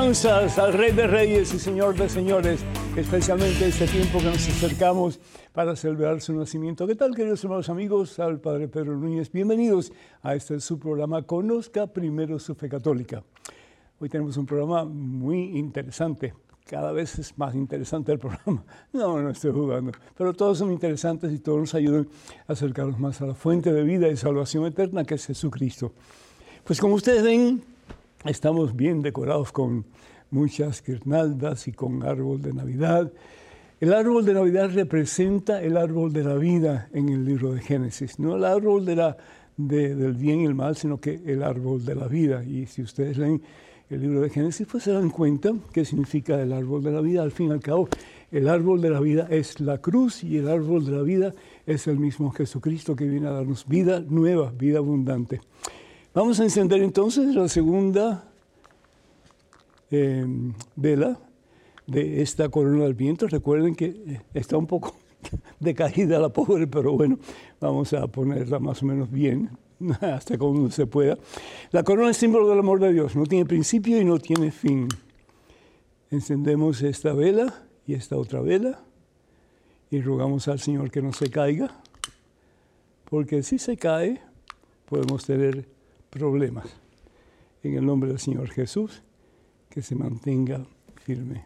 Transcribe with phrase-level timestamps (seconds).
[0.00, 2.60] alabanzas al Rey de Reyes y Señor de Señores,
[2.96, 5.20] especialmente este tiempo que nos acercamos
[5.52, 6.86] para celebrar su nacimiento.
[6.86, 8.18] ¿Qué tal, queridos hermanos amigos?
[8.18, 13.22] Al Padre Pedro Núñez, bienvenidos a este su programa Conozca Primero su Fe Católica.
[13.98, 16.32] Hoy tenemos un programa muy interesante.
[16.64, 18.64] Cada vez es más interesante el programa.
[18.94, 19.92] No, no estoy jugando.
[20.16, 22.08] Pero todos son interesantes y todos nos ayudan
[22.48, 25.92] a acercarnos más a la fuente de vida y salvación eterna que es Jesucristo.
[26.64, 27.62] Pues como ustedes ven,
[28.24, 29.86] estamos bien decorados con
[30.30, 33.12] muchas guirnaldas y con árbol de Navidad.
[33.80, 38.18] El árbol de Navidad representa el árbol de la vida en el libro de Génesis,
[38.18, 39.14] no el árbol de
[39.56, 42.44] del bien y el mal, sino que el árbol de la vida.
[42.44, 43.42] Y si ustedes leen
[43.90, 47.22] el libro de Génesis, pues se dan cuenta qué significa el árbol de la vida.
[47.22, 47.88] Al fin y al cabo,
[48.30, 51.34] el árbol de la vida es la cruz y el árbol de la vida
[51.66, 55.40] es el mismo Jesucristo que viene a darnos vida nueva, vida abundante.
[56.14, 58.29] Vamos a encender entonces la segunda
[59.90, 60.24] eh,
[60.76, 61.18] vela
[61.86, 63.26] de esta corona del viento.
[63.26, 64.94] Recuerden que eh, está un poco
[65.60, 67.18] decaída la pobre, pero bueno,
[67.60, 69.50] vamos a ponerla más o menos bien
[70.00, 71.18] hasta como se pueda.
[71.72, 74.88] La corona es símbolo del amor de Dios, no tiene principio y no tiene fin.
[76.10, 78.80] Encendemos esta vela y esta otra vela
[79.90, 81.76] y rogamos al Señor que no se caiga,
[83.08, 84.20] porque si se cae
[84.88, 85.66] podemos tener
[86.10, 86.66] problemas.
[87.62, 89.02] En el nombre del Señor Jesús,
[89.70, 90.60] que se mantenga
[90.96, 91.44] firme.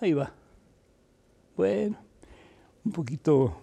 [0.00, 0.32] Ahí va.
[1.56, 1.96] Bueno,
[2.84, 3.56] un poquito,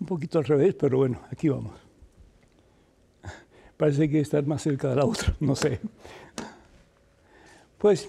[0.00, 1.74] un poquito al revés, pero bueno, aquí vamos.
[3.76, 5.80] Parece que estar más cerca de la otra, no sé.
[7.78, 8.08] Pues,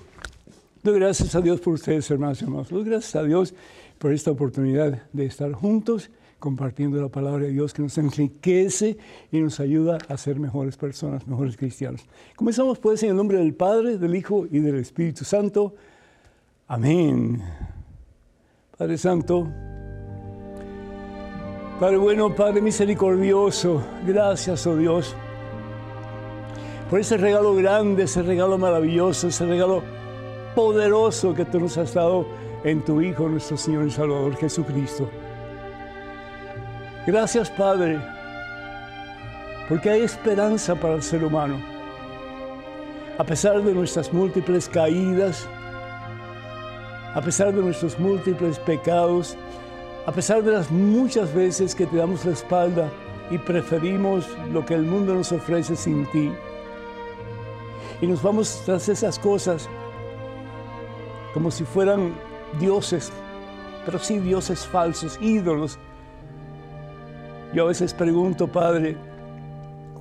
[0.81, 2.69] doy gracias a Dios por ustedes, hermanos y hermanos.
[2.69, 3.53] Doy gracias a Dios
[3.97, 6.09] por esta oportunidad de estar juntos
[6.39, 8.97] compartiendo la palabra de Dios que nos enriquece
[9.31, 12.01] y nos ayuda a ser mejores personas, mejores cristianos.
[12.35, 15.75] Comenzamos pues en el nombre del Padre, del Hijo y del Espíritu Santo.
[16.67, 17.41] Amén.
[18.77, 19.47] Padre Santo,
[21.79, 25.15] Padre bueno, Padre misericordioso, gracias, oh Dios,
[26.89, 29.83] por ese regalo grande, ese regalo maravilloso, ese regalo
[30.55, 32.25] poderoso que tú nos has dado
[32.63, 35.09] en tu Hijo, nuestro Señor y Salvador Jesucristo.
[37.07, 38.01] Gracias Padre,
[39.69, 41.59] porque hay esperanza para el ser humano.
[43.19, 45.47] A pesar de nuestras múltiples caídas,
[47.13, 49.37] a pesar de nuestros múltiples pecados,
[50.07, 52.89] a pesar de las muchas veces que te damos la espalda
[53.29, 56.33] y preferimos lo que el mundo nos ofrece sin ti.
[58.01, 59.69] Y nos vamos tras esas cosas
[61.35, 62.15] como si fueran
[62.59, 63.11] dioses,
[63.85, 65.77] pero sí dioses falsos, ídolos
[67.55, 68.97] yo a veces pregunto, Padre,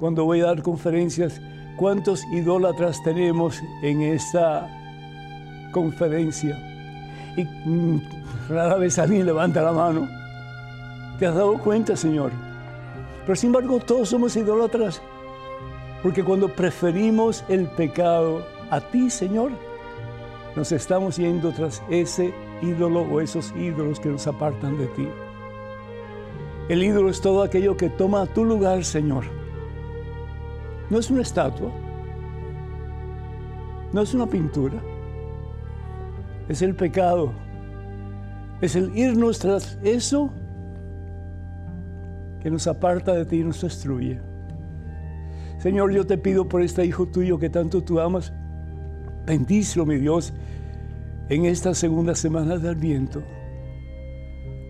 [0.01, 1.41] cuando voy a dar conferencias,
[1.77, 4.69] ¿cuántos idólatras tenemos en esta
[5.71, 6.59] conferencia?
[7.37, 8.03] Y mm,
[8.49, 10.09] rara vez alguien levanta la mano.
[11.21, 12.33] ¿Te has dado cuenta, Señor?
[13.25, 15.01] Pero sin embargo, todos somos idólatras.
[16.03, 19.53] Porque cuando preferimos el pecado a ti, Señor,
[20.57, 25.09] nos estamos yendo tras ese ídolo o esos ídolos que nos apartan de ti.
[26.69, 29.25] El ídolo es todo aquello que toma tu lugar, Señor.
[30.89, 31.71] No es una estatua,
[33.93, 34.83] no es una pintura,
[36.49, 37.33] es el pecado,
[38.61, 40.31] es el irnos tras eso
[42.41, 44.21] que nos aparta de ti y nos destruye.
[45.59, 48.33] Señor, yo te pido por este hijo tuyo que tanto tú amas,
[49.27, 50.33] bendícelo, mi Dios,
[51.29, 53.23] en esta segunda semana del viento.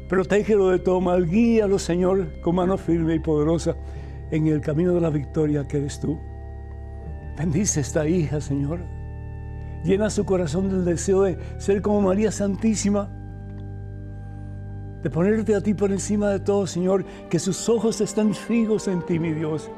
[0.09, 3.75] Protégelo de todo mal, guíalo, Señor, con mano firme y poderosa
[4.31, 6.19] en el camino de la victoria que eres tú.
[7.39, 8.81] Bendice esta hija, Señor.
[9.83, 13.11] Llena su corazón del deseo de ser como María Santísima,
[15.03, 19.03] de ponerte a ti por encima de todo, Señor, que sus ojos están fijos en
[19.03, 19.71] ti, mi Dios,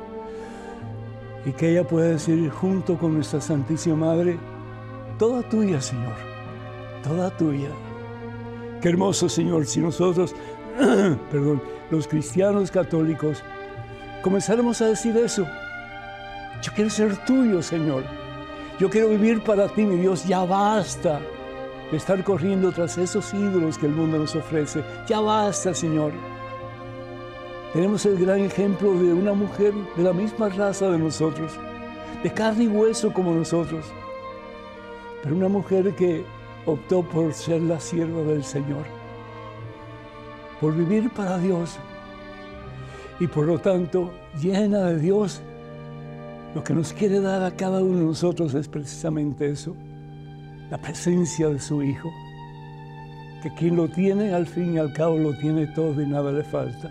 [1.44, 4.38] y que ella pueda decir junto con nuestra Santísima Madre,
[5.18, 6.14] toda tuya, Señor,
[7.02, 7.70] toda tuya.
[8.86, 10.32] Hermoso, Señor, si nosotros,
[10.78, 11.60] perdón,
[11.90, 13.42] los cristianos católicos,
[14.22, 15.44] comenzáramos a decir eso.
[16.62, 18.04] Yo quiero ser tuyo, Señor.
[18.78, 20.24] Yo quiero vivir para ti, mi Dios.
[20.28, 21.20] Ya basta
[21.90, 24.84] de estar corriendo tras esos ídolos que el mundo nos ofrece.
[25.08, 26.12] Ya basta, Señor.
[27.72, 31.58] Tenemos el gran ejemplo de una mujer de la misma raza de nosotros,
[32.22, 33.84] de carne y hueso como nosotros,
[35.24, 36.24] pero una mujer que
[36.66, 38.84] optó por ser la sierva del Señor,
[40.60, 41.78] por vivir para Dios
[43.18, 45.40] y por lo tanto llena de Dios
[46.54, 49.76] lo que nos quiere dar a cada uno de nosotros es precisamente eso,
[50.70, 52.10] la presencia de su Hijo,
[53.42, 56.42] que quien lo tiene al fin y al cabo lo tiene todo y nada le
[56.42, 56.90] falta,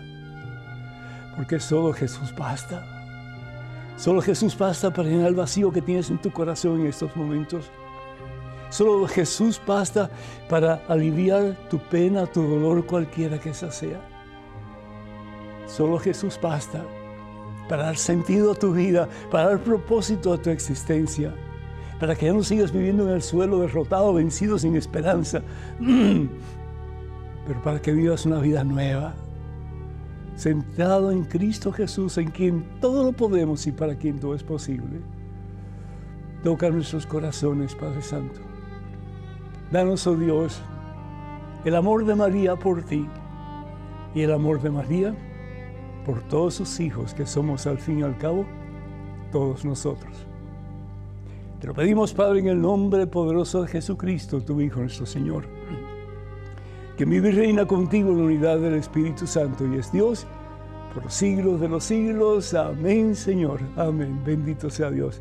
[1.36, 2.84] porque solo Jesús basta.
[3.96, 7.70] Solo Jesús basta para llenar el vacío que tienes en tu corazón en estos momentos.
[8.76, 10.10] Solo Jesús basta
[10.50, 13.98] para aliviar tu pena, tu dolor, cualquiera que esa sea.
[15.66, 16.84] Solo Jesús basta
[17.70, 21.34] para dar sentido a tu vida, para dar propósito a tu existencia,
[21.98, 25.40] para que ya no sigas viviendo en el suelo derrotado, vencido, sin esperanza,
[27.46, 29.14] pero para que vivas una vida nueva,
[30.34, 35.00] sentado en Cristo Jesús, en quien todo lo podemos y para quien todo es posible.
[36.44, 38.55] Toca nuestros corazones, Padre Santo.
[39.70, 40.62] Danos, oh Dios,
[41.64, 43.06] el amor de María por ti
[44.14, 45.14] y el amor de María
[46.04, 48.46] por todos sus hijos que somos al fin y al cabo
[49.32, 50.26] todos nosotros.
[51.60, 55.44] Te lo pedimos, Padre, en el nombre poderoso de Jesucristo, tu Hijo, nuestro Señor,
[56.96, 60.26] que vive y reina contigo en la unidad del Espíritu Santo y es Dios
[60.94, 62.54] por los siglos de los siglos.
[62.54, 63.60] Amén, Señor.
[63.76, 64.22] Amén.
[64.24, 65.20] Bendito sea Dios.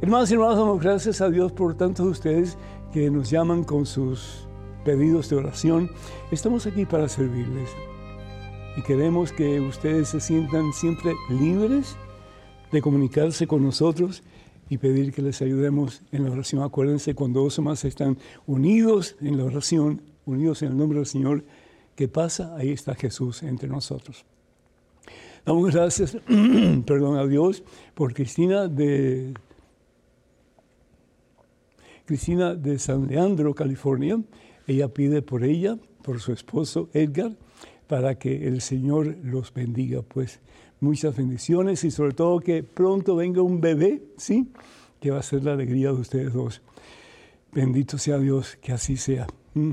[0.00, 2.58] Hermanos y hermanos, damos gracias a Dios por tantos de ustedes
[2.92, 4.46] que nos llaman con sus
[4.84, 5.90] pedidos de oración.
[6.32, 7.70] Estamos aquí para servirles
[8.76, 11.96] y queremos que ustedes se sientan siempre libres
[12.72, 14.22] de comunicarse con nosotros
[14.68, 16.62] y pedir que les ayudemos en la oración.
[16.62, 21.06] Acuérdense, cuando dos o más están unidos en la oración, unidos en el nombre del
[21.06, 21.44] Señor,
[21.96, 22.56] ¿qué pasa?
[22.56, 24.24] Ahí está Jesús entre nosotros.
[25.44, 26.16] Damos gracias,
[26.86, 27.62] perdón, a Dios
[27.94, 29.34] por Cristina de
[32.10, 34.20] Cristina de San Leandro, California.
[34.66, 37.36] Ella pide por ella, por su esposo Edgar,
[37.86, 40.02] para que el Señor los bendiga.
[40.02, 40.40] Pues
[40.80, 44.48] muchas bendiciones y sobre todo que pronto venga un bebé, ¿sí?
[44.98, 46.62] Que va a ser la alegría de ustedes dos.
[47.52, 49.28] Bendito sea Dios, que así sea.
[49.54, 49.70] Mm.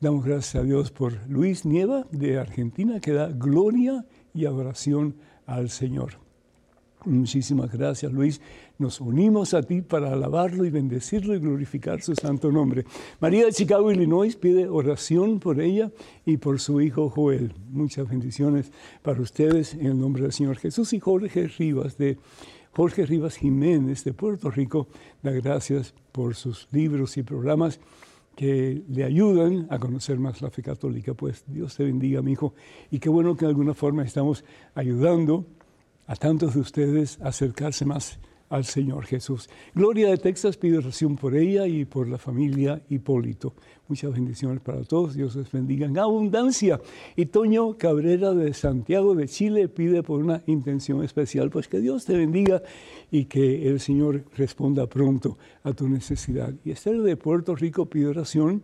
[0.00, 5.68] Damos gracias a Dios por Luis Nieva de Argentina, que da gloria y adoración al
[5.68, 6.27] Señor.
[7.08, 8.40] Muchísimas gracias, Luis.
[8.76, 12.84] Nos unimos a ti para alabarlo y bendecirlo y glorificar su santo nombre.
[13.18, 15.90] María de Chicago, Illinois, pide oración por ella
[16.26, 17.54] y por su hijo Joel.
[17.70, 18.70] Muchas bendiciones
[19.00, 22.18] para ustedes en el nombre del Señor Jesús y Jorge Rivas de
[22.72, 24.88] Jorge Rivas Jiménez de Puerto Rico.
[25.22, 27.80] Da gracias por sus libros y programas
[28.36, 31.14] que le ayudan a conocer más la fe católica.
[31.14, 32.52] Pues Dios te bendiga, mi hijo.
[32.90, 34.44] Y qué bueno que de alguna forma estamos
[34.74, 35.46] ayudando
[36.08, 38.18] a tantos de ustedes acercarse más
[38.48, 39.50] al Señor Jesús.
[39.74, 43.52] Gloria de Texas pide oración por ella y por la familia Hipólito.
[43.88, 45.14] Muchas bendiciones para todos.
[45.14, 46.80] Dios les bendiga en abundancia.
[47.14, 52.06] Y Toño Cabrera de Santiago de Chile pide por una intención especial, pues que Dios
[52.06, 52.62] te bendiga
[53.10, 56.54] y que el Señor responda pronto a tu necesidad.
[56.64, 58.62] Y Esther de Puerto Rico pide oración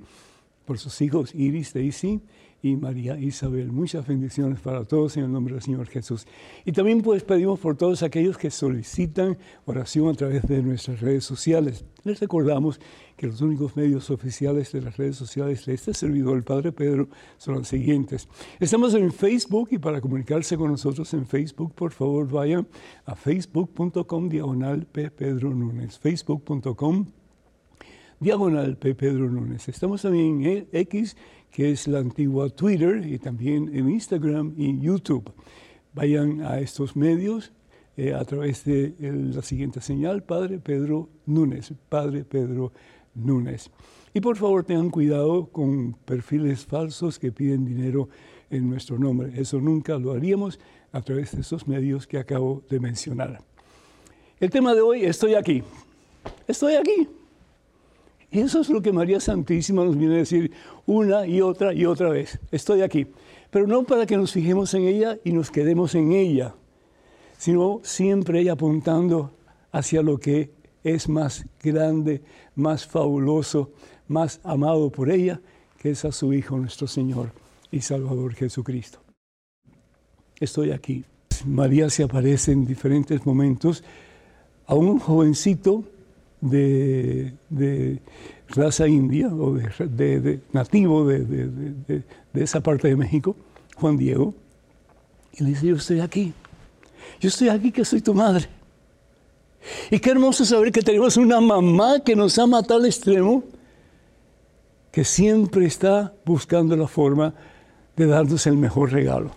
[0.65, 2.23] por sus hijos Iris, Daisy
[2.65, 3.71] y María Isabel.
[3.71, 6.27] Muchas bendiciones para todos en el nombre del Señor Jesús.
[6.65, 11.25] Y también pues pedimos por todos aquellos que solicitan oración a través de nuestras redes
[11.25, 11.85] sociales.
[12.05, 12.81] Les recordamos
[13.19, 17.09] que los únicos medios oficiales de las redes sociales de este servidor, el Padre Pedro,
[17.37, 18.29] son los siguientes.
[18.59, 22.67] Estamos en Facebook y para comunicarse con nosotros en Facebook, por favor vayan
[23.05, 25.11] a facebook.com diagonal P.
[25.11, 25.99] Pedro Núñez.
[25.99, 27.05] Facebook.com
[28.21, 28.95] diagonal P.
[28.95, 29.69] Pedro Núñez.
[29.69, 31.15] Estamos también en X
[31.55, 35.33] que es la antigua Twitter y también en Instagram y YouTube.
[35.93, 37.53] Vayan a estos medios
[37.97, 42.73] eh, a través de la siguiente señal, Padre Pedro Núñez, Padre Pedro
[43.15, 43.71] Núñez.
[44.13, 48.09] Y por favor tengan cuidado con perfiles falsos que piden dinero
[48.51, 49.31] en nuestro nombre.
[49.41, 50.59] Eso nunca lo haríamos
[50.91, 53.39] a través de esos medios que acabo de mencionar.
[54.41, 55.63] El tema de hoy, estoy aquí.
[56.49, 57.09] Estoy aquí.
[58.35, 60.51] Y eso es lo que María Santísima nos viene a decir
[60.87, 62.41] una y otra y otra vez.
[62.51, 63.07] Estoy aquí.
[63.49, 66.57] Pero no para que nos fijemos en ella y nos quedemos en ella,
[67.39, 69.31] sino siempre ella apuntando
[69.71, 70.51] hacia lo que
[70.83, 72.23] es más grande,
[72.57, 73.71] más fabuloso,
[74.09, 75.41] más amado por ella,
[75.79, 77.31] que es a su Hijo nuestro Señor
[77.71, 78.99] y Salvador Jesucristo.
[80.41, 81.05] Estoy aquí.
[81.47, 83.85] María se aparece en diferentes momentos
[84.67, 85.85] a un jovencito
[86.51, 88.01] de,
[88.49, 92.03] raza india o de, nativo de,
[92.35, 93.37] esa parte de México,
[93.77, 94.35] Juan Diego,
[95.33, 96.33] y le dice, yo estoy aquí,
[97.21, 98.49] yo estoy aquí que soy tu madre.
[99.91, 103.43] Y qué hermoso saber que tenemos una mamá que nos ama a tal extremo
[104.93, 107.35] que siempre está buscando la forma
[107.97, 109.31] de darnos el mejor regalo.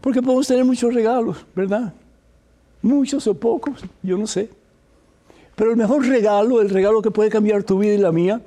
[0.00, 1.92] Porque podemos tener muchos regalos, ¿verdad?
[2.82, 4.50] muchos o pocos, yo no sé.
[5.54, 8.40] Pero el mejor regalo, el regalo que puede cambiar tu vida y la mía,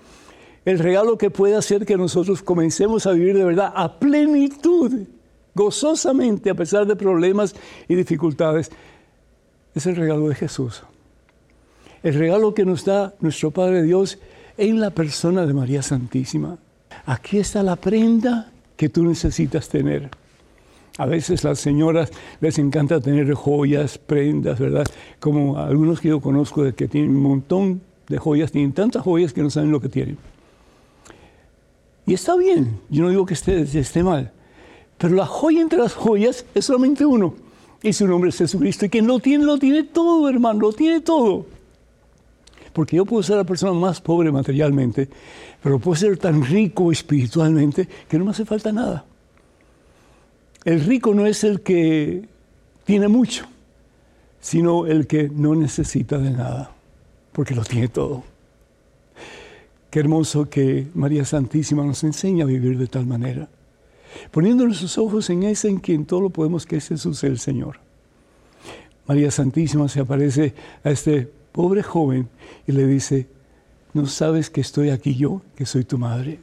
[0.65, 4.91] el regalo que puede hacer que nosotros comencemos a vivir de verdad a plenitud,
[5.53, 7.55] gozosamente, a pesar de problemas
[7.87, 8.71] y dificultades,
[9.75, 10.83] es el regalo de Jesús.
[12.01, 14.17] El regalo que nos da nuestro Padre Dios
[14.57, 16.57] en la persona de María Santísima.
[17.05, 20.09] Aquí está la prenda que tú necesitas tener.
[20.97, 24.85] A veces las señoras les encanta tener joyas, prendas, ¿verdad?
[25.19, 29.33] Como algunos que yo conozco de que tienen un montón de joyas, tienen tantas joyas
[29.33, 30.17] que no saben lo que tienen.
[32.05, 34.31] Y está bien, yo no digo que esté, mal,
[34.97, 37.33] pero la joya entre las joyas es solamente uno,
[37.81, 41.01] y su nombre es Jesucristo, y quien lo tiene, lo tiene todo, hermano, lo tiene
[41.01, 41.45] todo.
[42.71, 45.09] Porque yo puedo ser la persona más pobre materialmente,
[45.61, 49.05] pero puedo ser tan rico espiritualmente que no me hace falta nada.
[50.65, 52.27] El rico no es el que
[52.85, 53.45] tiene mucho,
[54.41, 56.71] sino el que no necesita de nada,
[57.31, 58.23] porque lo tiene todo.
[59.91, 63.47] Qué hermoso que María Santísima nos enseña a vivir de tal manera,
[64.31, 67.79] poniendo nuestros ojos en ese en quien todo lo podemos, que es Jesús el Señor.
[69.05, 72.27] María Santísima se aparece a este pobre joven
[72.65, 73.27] y le dice,
[73.93, 76.39] ¿no sabes que estoy aquí yo, que soy tu madre?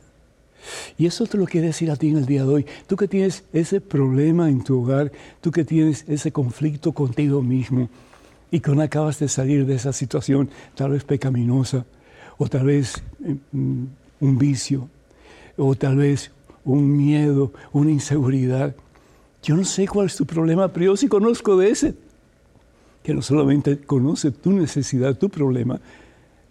[0.99, 2.67] Y eso te lo quiere decir a ti en el día de hoy.
[2.87, 7.89] Tú que tienes ese problema en tu hogar, tú que tienes ese conflicto contigo mismo
[8.51, 11.85] y que no acabas de salir de esa situación tal vez pecaminosa
[12.39, 13.03] o tal vez
[13.53, 13.85] mm,
[14.21, 14.89] un vicio
[15.57, 16.31] o tal vez
[16.65, 18.75] un miedo, una inseguridad.
[19.43, 21.95] Yo no sé cuál es tu problema, pero yo sí conozco de ese,
[23.03, 25.81] que no solamente conoce tu necesidad, tu problema,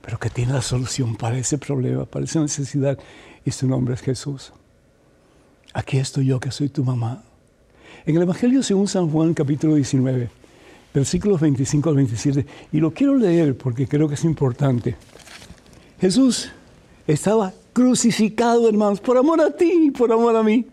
[0.01, 2.97] pero que tiene la solución para ese problema, para esa necesidad
[3.45, 4.51] y su nombre es Jesús.
[5.73, 7.23] Aquí estoy yo que soy tu mamá.
[8.05, 10.29] En el Evangelio según San Juan capítulo 19,
[10.93, 14.95] versículos 25 al 27, y lo quiero leer porque creo que es importante.
[15.99, 16.49] Jesús
[17.07, 20.65] estaba crucificado, hermanos, por amor a ti y por amor a mí.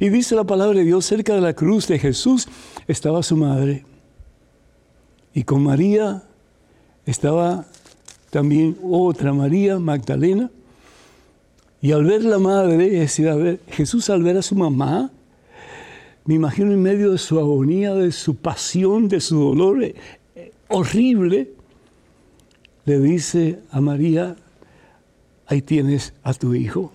[0.00, 2.48] Y dice la palabra de Dios, cerca de la cruz de Jesús
[2.86, 3.84] estaba su madre.
[5.32, 6.24] Y con María
[7.06, 7.66] estaba
[8.30, 10.50] también otra María Magdalena
[11.80, 15.10] y al ver la madre, es decir, ver, Jesús al ver a su mamá,
[16.24, 19.94] me imagino en medio de su agonía, de su pasión, de su dolor eh,
[20.68, 21.52] horrible,
[22.84, 24.36] le dice a María,
[25.46, 26.92] ahí tienes a tu hijo.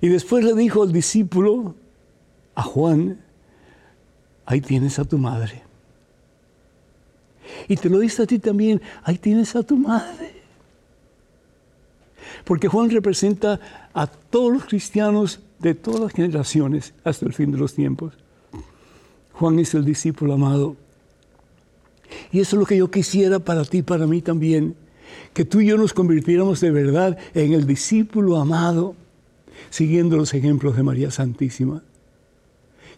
[0.00, 1.74] Y después le dijo al discípulo,
[2.54, 3.20] a Juan,
[4.44, 5.62] ahí tienes a tu madre.
[7.66, 10.37] Y te lo dice a ti también, ahí tienes a tu madre.
[12.44, 13.60] Porque Juan representa
[13.92, 18.14] a todos los cristianos de todas las generaciones hasta el fin de los tiempos.
[19.32, 20.76] Juan es el discípulo amado.
[22.32, 24.74] Y eso es lo que yo quisiera para ti, para mí también,
[25.32, 28.94] que tú y yo nos convirtiéramos de verdad en el discípulo amado,
[29.70, 31.82] siguiendo los ejemplos de María Santísima,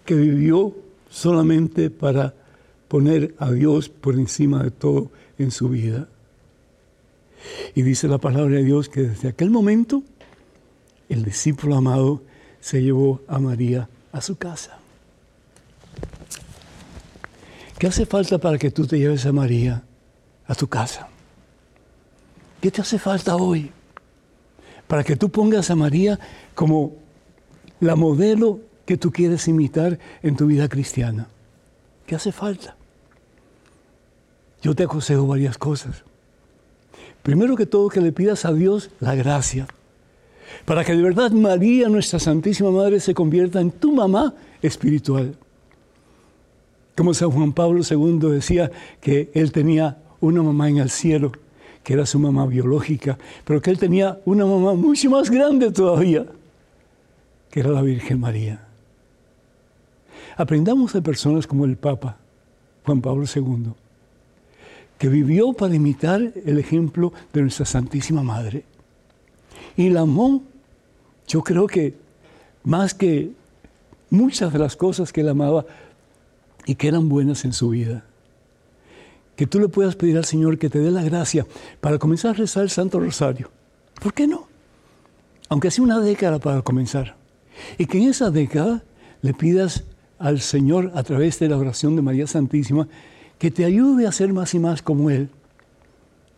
[0.04, 0.74] que vivió
[1.08, 2.34] solamente para
[2.88, 6.08] poner a Dios por encima de todo en su vida.
[7.74, 10.02] Y dice la palabra de Dios que desde aquel momento
[11.08, 12.22] el discípulo amado
[12.60, 14.78] se llevó a María a su casa.
[17.78, 19.82] ¿Qué hace falta para que tú te lleves a María
[20.46, 21.08] a tu casa?
[22.60, 23.72] ¿Qué te hace falta hoy?
[24.86, 26.18] Para que tú pongas a María
[26.54, 26.92] como
[27.80, 31.28] la modelo que tú quieres imitar en tu vida cristiana.
[32.06, 32.76] ¿Qué hace falta?
[34.62, 36.04] Yo te aconsejo varias cosas.
[37.22, 39.66] Primero que todo, que le pidas a Dios la gracia,
[40.64, 45.34] para que de verdad María, nuestra Santísima Madre, se convierta en tu mamá espiritual.
[46.96, 51.32] Como San Juan Pablo II decía que él tenía una mamá en el cielo,
[51.82, 56.26] que era su mamá biológica, pero que él tenía una mamá mucho más grande todavía,
[57.50, 58.66] que era la Virgen María.
[60.36, 62.16] Aprendamos de personas como el Papa
[62.84, 63.72] Juan Pablo II
[65.00, 68.64] que vivió para imitar el ejemplo de nuestra Santísima Madre.
[69.74, 70.42] Y la amó,
[71.26, 71.94] yo creo que
[72.64, 73.30] más que
[74.10, 75.64] muchas de las cosas que él amaba
[76.66, 78.04] y que eran buenas en su vida.
[79.36, 81.46] Que tú le puedas pedir al Señor que te dé la gracia
[81.80, 83.50] para comenzar a rezar el Santo Rosario.
[84.02, 84.48] ¿Por qué no?
[85.48, 87.16] Aunque sea una década para comenzar.
[87.78, 88.84] Y que en esa década
[89.22, 89.84] le pidas
[90.18, 92.86] al Señor a través de la oración de María Santísima
[93.40, 95.30] que te ayude a ser más y más como Él.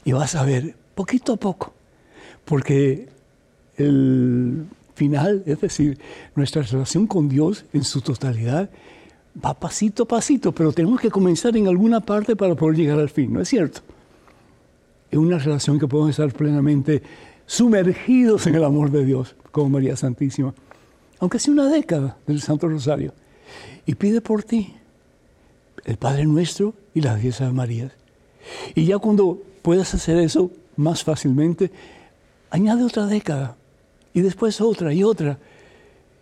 [0.05, 1.75] Y vas a ver, poquito a poco,
[2.45, 3.09] porque
[3.77, 5.99] el final, es decir,
[6.37, 8.71] nuestra relación con Dios en su totalidad,
[9.45, 13.11] va pasito a pasito, pero tenemos que comenzar en alguna parte para poder llegar al
[13.11, 13.81] fin, ¿no es cierto?
[15.11, 17.03] Es una relación que podemos estar plenamente
[17.47, 20.55] sumergidos en el amor de Dios, como María Santísima,
[21.19, 23.13] aunque sea una década del Santo Rosario.
[23.87, 24.73] Y pide por ti
[25.85, 27.93] el Padre Nuestro y las diez Ave Marías.
[28.75, 31.71] Y ya cuando puedas hacer eso más fácilmente,
[32.51, 33.57] añade otra década
[34.15, 35.39] y después otra y otra.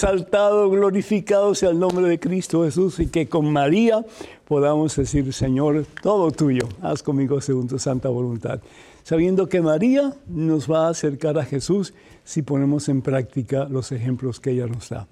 [0.04, 4.06] Exaltado, glorificado sea el nombre de Cristo Jesús y que con María
[4.44, 8.60] podamos decir, Señor, todo tuyo, haz conmigo según tu santa voluntad.
[9.04, 11.94] Sabiendo que María nos va a acercar a Jesús
[12.26, 15.08] si ponemos en práctica los ejemplos que ella nos da.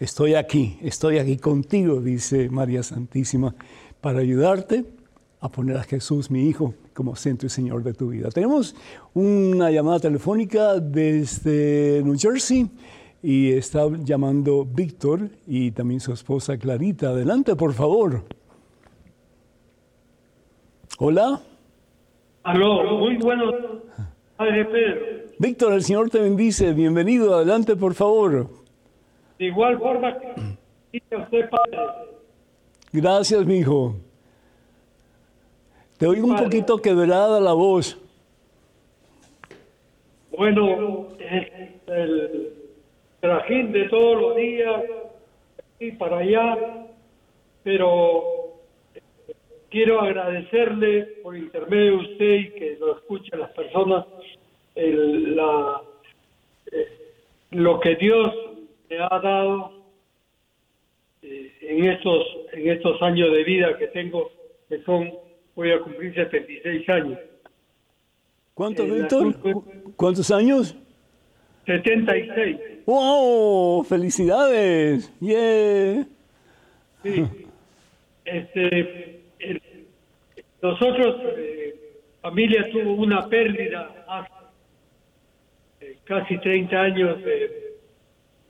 [0.00, 3.54] Estoy aquí, estoy aquí contigo, dice María Santísima,
[4.00, 4.86] para ayudarte
[5.40, 8.30] a poner a Jesús, mi Hijo, como centro y Señor de tu vida.
[8.30, 8.74] Tenemos
[9.12, 12.70] una llamada telefónica desde New Jersey
[13.22, 17.10] y está llamando Víctor y también su esposa Clarita.
[17.10, 18.24] Adelante, por favor.
[20.98, 21.40] Hola.
[22.42, 23.52] Aló, muy bueno,
[24.36, 25.00] Padre Pedro.
[25.38, 26.72] Víctor, el Señor te bendice.
[26.72, 27.34] Bienvenido.
[27.36, 28.48] Adelante, por favor.
[29.38, 31.78] De igual forma que usted, Padre.
[32.92, 33.94] Gracias, mi hijo.
[35.96, 37.96] Te oigo un poquito quebrada la voz.
[40.36, 41.08] Bueno,
[41.86, 42.61] el
[43.22, 44.82] trajín de todos los días,
[45.78, 46.58] y para allá,
[47.62, 48.58] pero
[48.96, 49.00] eh,
[49.70, 54.06] quiero agradecerle por intermedio de usted y que lo escuchen las personas,
[54.74, 55.82] la,
[56.72, 56.88] eh,
[57.52, 58.28] lo que Dios
[58.90, 59.72] me ha dado
[61.22, 64.32] eh, en estos en estos años de vida que tengo,
[64.68, 65.12] que son,
[65.54, 67.18] voy a cumplir 76 años.
[68.54, 69.36] ¿Cuántos, Víctor?
[69.96, 70.76] ¿Cuántos años?
[71.66, 72.71] 76.
[72.86, 73.84] ¡Wow!
[73.84, 75.12] ¡Felicidades!
[75.20, 76.06] ¡Yeah!
[77.02, 77.26] Sí.
[78.24, 79.20] Este,
[80.62, 81.74] nosotros, eh,
[82.20, 84.30] familia tuvo una pérdida hace
[85.80, 87.74] eh, casi 30 años de,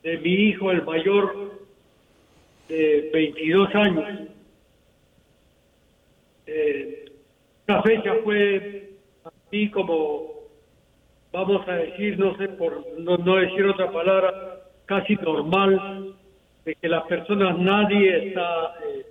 [0.03, 1.59] de, mi hijo, el mayor,
[2.69, 4.29] de 22 años.
[6.47, 7.03] Eh,
[7.83, 8.91] fecha fue
[9.25, 10.42] así como
[11.33, 16.15] vamos a decir, no sé, por no, decir otra palabra, casi normal,
[16.65, 19.07] de que las personas, nadie está eh,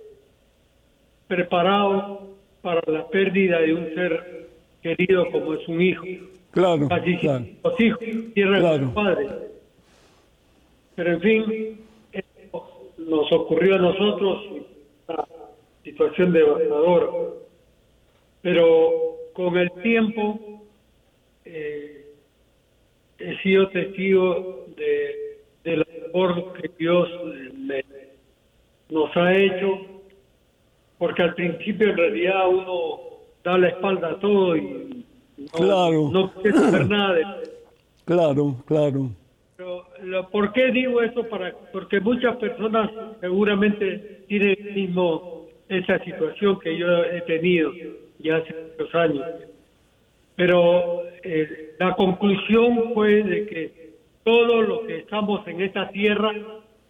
[1.28, 2.28] preparado
[2.62, 4.48] para la pérdida de un ser
[4.82, 6.04] querido como es un hijo.
[6.52, 7.44] Claro, Casi claro.
[7.64, 8.00] los hijos,
[8.34, 9.32] tierra de los padres.
[10.94, 11.78] Pero en fin,
[12.98, 14.44] nos ocurrió a nosotros
[15.08, 15.24] una
[15.82, 17.06] situación devastadora.
[18.42, 20.62] Pero con el tiempo,
[21.44, 22.01] eh,
[23.22, 27.08] he sido testigo de, de la labor que Dios
[28.90, 29.80] nos ha hecho,
[30.98, 33.00] porque al principio en realidad uno
[33.44, 35.04] da la espalda a todo y
[35.36, 36.10] no, claro.
[36.12, 37.24] no quiere saber nada de
[38.04, 39.10] Claro, claro.
[39.56, 41.22] Pero, ¿Por qué digo eso?
[41.28, 47.72] Para, porque muchas personas seguramente tienen mismo esa situación que yo he tenido
[48.18, 49.24] ya hace muchos años
[50.36, 56.30] pero eh, la conclusión fue de que todos los que estamos en esta tierra,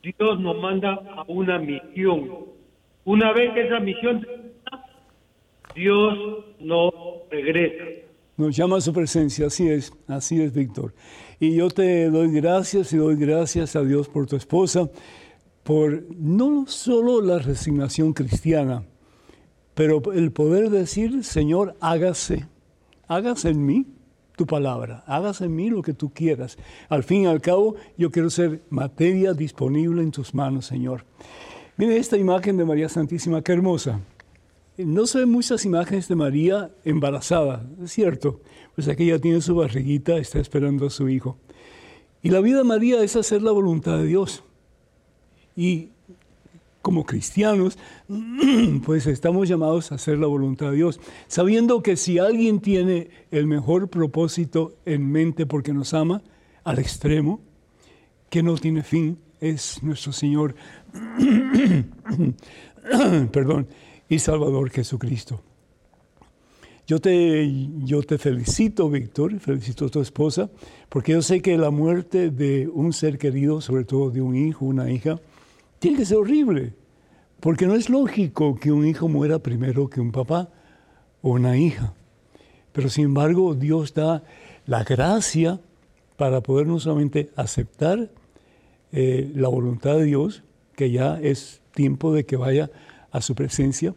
[0.03, 2.29] Dios nos manda a una misión.
[3.07, 4.27] Una vez que esa misión
[5.75, 6.93] Dios no
[7.31, 7.85] regresa.
[8.37, 10.93] Nos llama a su presencia, así es, así es, Víctor.
[11.41, 14.91] Y yo te doy gracias y doy gracias a Dios por tu esposa,
[15.63, 18.83] por no solo la resignación cristiana,
[19.73, 22.47] pero el poder decir, Señor, hágase,
[23.09, 23.87] hágase en mí
[24.47, 26.59] palabra, hágase en mí lo que tú quieras.
[26.89, 31.05] Al fin y al cabo, yo quiero ser materia disponible en tus manos, Señor.
[31.77, 34.01] Mire esta imagen de María Santísima, qué hermosa.
[34.77, 38.41] No se ven muchas imágenes de María embarazada, es cierto,
[38.75, 41.37] pues aquí ella tiene su barriguita, está esperando a su hijo.
[42.23, 44.45] Y la vida de María es hacer la voluntad de Dios.
[45.57, 45.91] Y
[46.83, 47.79] como cristianos,
[48.85, 53.47] pues estamos llamados a hacer la voluntad de Dios, sabiendo que si alguien tiene el
[53.47, 56.23] mejor propósito en mente porque nos ama
[56.65, 57.41] al extremo,
[58.29, 60.55] que no tiene fin, es nuestro Señor,
[63.33, 63.69] perdón,
[64.09, 65.41] y Salvador Jesucristo.
[66.87, 67.49] Yo te,
[67.85, 70.51] yo te felicito, Víctor, felicito a tu esposa,
[70.89, 74.65] porque yo sé que la muerte de un ser querido, sobre todo de un hijo,
[74.65, 75.21] una hija,
[75.83, 76.75] tiene que ser horrible,
[77.41, 80.49] porque no es lógico que un hijo muera primero que un papá
[81.23, 81.93] o una hija.
[82.73, 84.23] Pero sin embargo, Dios da
[84.65, 85.59] la gracia
[86.17, 88.13] para poder no solamente aceptar
[88.93, 90.45] eh, la voluntad de Dios,
[90.77, 92.71] que ya es tiempo de que vaya
[93.11, 93.93] a su presencia,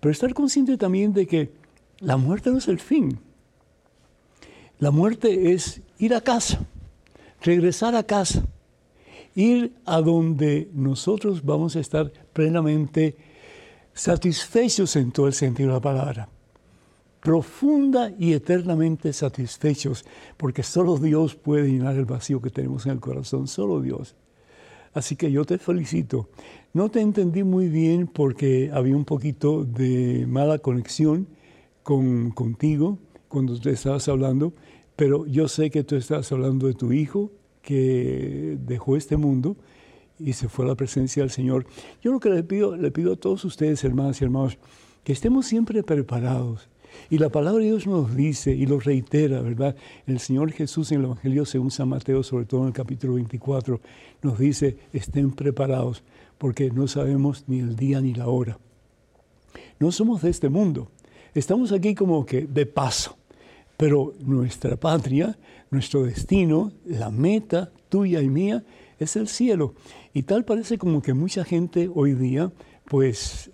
[0.00, 1.52] pero estar consciente también de que
[2.00, 3.20] la muerte no es el fin.
[4.80, 6.66] La muerte es ir a casa,
[7.42, 8.42] regresar a casa
[9.38, 13.16] ir a donde nosotros vamos a estar plenamente
[13.94, 16.28] satisfechos en todo el sentido de la palabra.
[17.20, 20.04] Profunda y eternamente satisfechos,
[20.36, 24.16] porque solo Dios puede llenar el vacío que tenemos en el corazón, solo Dios.
[24.92, 26.28] Así que yo te felicito.
[26.72, 31.28] No te entendí muy bien porque había un poquito de mala conexión
[31.84, 32.98] con, contigo
[33.28, 34.52] cuando te estabas hablando,
[34.96, 37.30] pero yo sé que tú estabas hablando de tu hijo
[37.68, 39.54] que dejó este mundo
[40.18, 41.66] y se fue a la presencia del Señor.
[42.00, 44.56] Yo lo que le pido, le pido a todos ustedes, hermanas y hermanos,
[45.04, 46.70] que estemos siempre preparados.
[47.10, 49.76] Y la palabra de Dios nos dice y lo reitera, ¿verdad?
[50.06, 53.82] El Señor Jesús en el Evangelio según San Mateo, sobre todo en el capítulo 24,
[54.22, 56.02] nos dice, estén preparados,
[56.38, 58.58] porque no sabemos ni el día ni la hora.
[59.78, 60.88] No somos de este mundo.
[61.34, 63.18] Estamos aquí como que de paso.
[63.76, 65.38] Pero nuestra patria,
[65.70, 68.64] nuestro destino, la meta tuya y mía,
[68.98, 69.74] es el cielo.
[70.12, 72.52] Y tal parece como que mucha gente hoy día,
[72.84, 73.50] pues,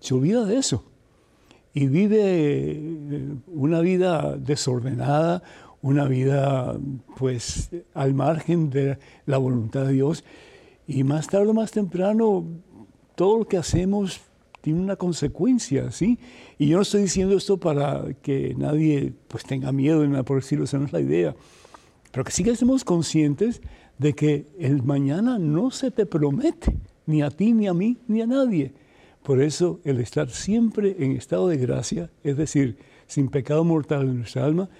[0.00, 0.84] se olvida de eso.
[1.74, 5.42] Y vive eh, una vida desordenada,
[5.82, 6.78] una vida,
[7.18, 10.24] pues, al margen de la voluntad de Dios.
[10.86, 12.44] Y más tarde o más temprano,
[13.14, 14.20] todo lo que hacemos
[14.62, 16.18] tiene una consecuencia, ¿sí?
[16.58, 20.36] Y yo no estoy diciendo esto para que nadie pues tenga miedo en nada por
[20.36, 21.34] decirlo, esa no es la idea.
[22.12, 23.60] Pero que sí que estemos conscientes
[23.98, 28.22] de que el mañana no se te promete, ni a ti, ni a mí, ni
[28.22, 28.72] a nadie.
[29.22, 34.18] Por eso el estar siempre en estado de gracia, es decir, sin pecado mortal en
[34.18, 34.70] nuestra alma,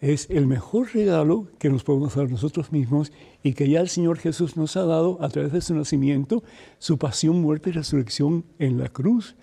[0.00, 4.18] es el mejor regalo que nos podemos dar nosotros mismos y que ya el Señor
[4.18, 6.42] Jesús nos ha dado a través de su nacimiento,
[6.78, 9.34] su pasión, muerte y resurrección en la cruz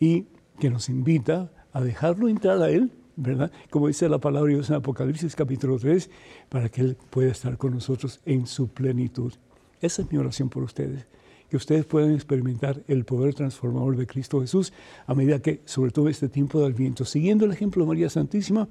[0.00, 0.26] y
[0.58, 3.50] que nos invita a dejarlo entrar a Él, ¿verdad?
[3.70, 6.10] Como dice la palabra de Dios en Apocalipsis capítulo 3,
[6.48, 9.32] para que Él pueda estar con nosotros en su plenitud.
[9.80, 11.06] Esa es mi oración por ustedes
[11.48, 14.72] que ustedes puedan experimentar el poder transformador de Cristo Jesús
[15.06, 18.68] a medida que, sobre todo este tiempo del viento, siguiendo el ejemplo de María Santísima,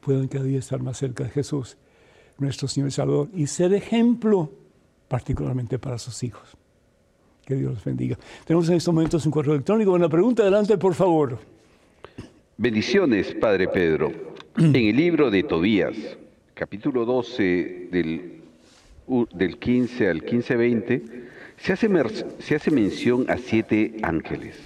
[0.00, 1.76] puedan cada día estar más cerca de Jesús,
[2.38, 4.52] nuestro Señor y Salvador, y ser ejemplo
[5.08, 6.56] particularmente para sus hijos.
[7.48, 8.18] Que Dios los bendiga.
[8.44, 9.94] Tenemos en estos momentos un correo electrónico.
[9.94, 11.38] Una pregunta, adelante, por favor.
[12.58, 14.12] Bendiciones, Padre Pedro.
[14.58, 15.96] En el libro de Tobías,
[16.52, 18.42] capítulo 12, del,
[19.32, 21.02] del 15 al 15-20,
[21.56, 21.88] se hace,
[22.38, 24.60] se hace mención a siete ángeles.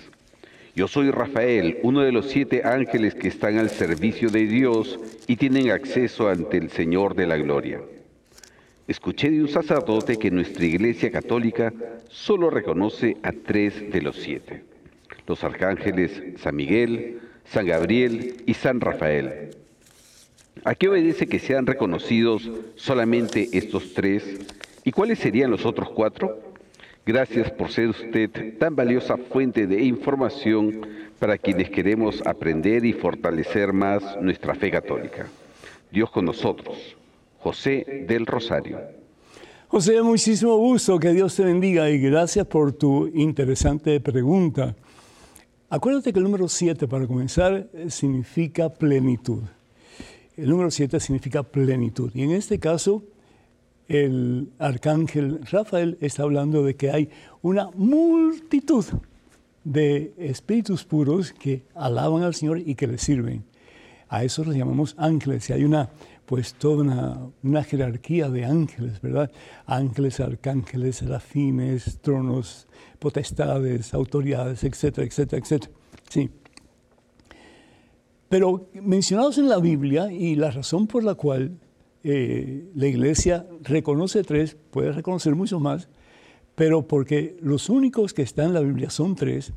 [0.74, 5.36] Yo soy Rafael, uno de los siete ángeles que están al servicio de Dios y
[5.36, 7.80] tienen acceso ante el Señor de la Gloria.
[8.92, 11.72] Escuché de un sacerdote que nuestra Iglesia Católica
[12.10, 14.64] solo reconoce a tres de los siete,
[15.26, 19.48] los arcángeles San Miguel, San Gabriel y San Rafael.
[20.64, 24.24] ¿A qué obedece que sean reconocidos solamente estos tres?
[24.84, 26.52] ¿Y cuáles serían los otros cuatro?
[27.06, 30.86] Gracias por ser usted tan valiosa fuente de información
[31.18, 35.28] para quienes queremos aprender y fortalecer más nuestra fe católica.
[35.90, 36.98] Dios con nosotros.
[37.42, 38.78] José del Rosario.
[39.66, 44.76] José, muchísimo gusto, que Dios te bendiga y gracias por tu interesante pregunta.
[45.68, 49.42] Acuérdate que el número 7, para comenzar, significa plenitud.
[50.36, 52.12] El número 7 significa plenitud.
[52.14, 53.02] Y en este caso,
[53.88, 58.84] el arcángel Rafael está hablando de que hay una multitud
[59.64, 63.44] de espíritus puros que alaban al Señor y que le sirven.
[64.08, 65.48] A eso los llamamos ángeles.
[65.48, 65.88] Y hay una,
[66.32, 69.30] pues, toda una, jerarquía de ángeles, ¿verdad?
[69.66, 72.66] Ángeles, arcángeles, serafines, tronos,
[72.98, 75.72] potestades, autoridades, etcétera, etcétera, etcétera.
[76.08, 76.30] Sí.
[78.30, 81.58] Pero mencionados en la Biblia y la razón por la cual
[82.02, 85.90] eh, la iglesia reconoce tres, puede reconocer muchos más,
[86.54, 89.52] pero porque los únicos que están en la Biblia son tres,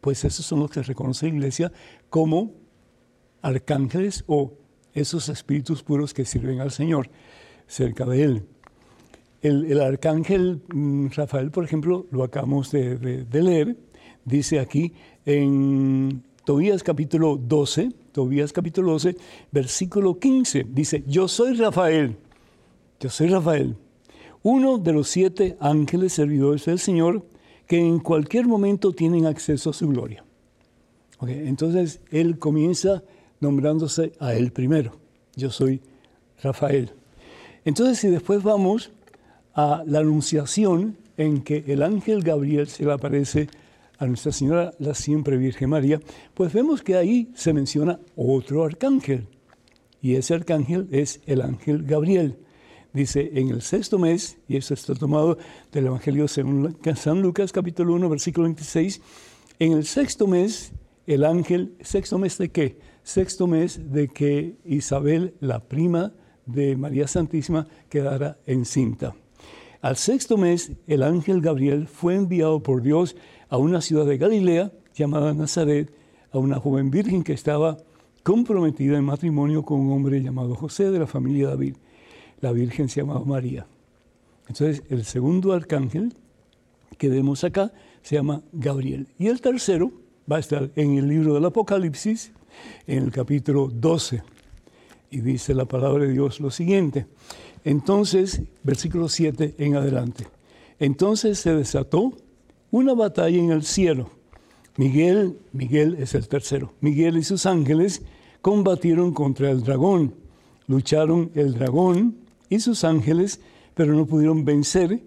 [0.00, 1.72] pues esos son los que reconoce la iglesia
[2.08, 2.54] como
[3.42, 4.63] arcángeles o
[4.94, 7.10] esos espíritus puros que sirven al Señor
[7.66, 8.42] cerca de Él.
[9.42, 13.76] El, arcángel mm, Rafael, por ejemplo, lo acabamos de, leer,
[14.24, 14.94] dice aquí
[15.26, 19.16] en Tobías capítulo 12, Tobías capítulo 12,
[19.52, 22.16] versículo 15, dice, yo soy Rafael,
[23.00, 23.76] yo soy Rafael,
[24.42, 27.26] uno de los siete ángeles servidores del Señor
[27.66, 30.24] que en cualquier momento tienen acceso a su gloria.
[31.26, 33.02] entonces él comienza
[33.40, 34.92] nombrándose a él primero.
[35.36, 35.80] Yo soy
[36.42, 36.92] Rafael.
[37.64, 38.92] Entonces, si después vamos
[39.54, 43.48] a la anunciación en que el ángel Gabriel se le aparece
[43.98, 46.00] a Nuestra Señora, la siempre Virgen María,
[46.34, 49.28] pues vemos que ahí se menciona otro arcángel.
[50.02, 52.36] Y ese arcángel es el ángel Gabriel.
[52.92, 55.38] Dice en el sexto mes, y eso está tomado
[55.72, 59.00] del Evangelio según San Lucas capítulo 1, versículo 26,
[59.58, 60.72] en el sexto mes,
[61.06, 62.76] el ángel, ¿sexto mes de qué?
[63.04, 66.12] Sexto mes de que Isabel, la prima
[66.46, 69.14] de María Santísima, quedara encinta.
[69.80, 73.14] Al sexto mes, el ángel Gabriel fue enviado por Dios
[73.50, 75.92] a una ciudad de Galilea llamada Nazaret,
[76.32, 77.76] a una joven virgen que estaba
[78.22, 81.76] comprometida en matrimonio con un hombre llamado José de la familia David.
[82.40, 83.66] La virgen se llamaba María.
[84.48, 86.14] Entonces, el segundo arcángel
[86.96, 89.08] que vemos acá se llama Gabriel.
[89.18, 89.92] Y el tercero
[90.30, 92.32] va a estar en el libro del Apocalipsis,
[92.86, 94.22] en el capítulo 12.
[95.10, 97.06] Y dice la palabra de Dios lo siguiente.
[97.64, 100.26] Entonces, versículo 7 en adelante.
[100.78, 102.12] Entonces se desató
[102.70, 104.10] una batalla en el cielo.
[104.76, 108.02] Miguel, Miguel es el tercero, Miguel y sus ángeles
[108.42, 110.14] combatieron contra el dragón.
[110.66, 112.16] Lucharon el dragón
[112.48, 113.40] y sus ángeles,
[113.74, 115.00] pero no pudieron vencer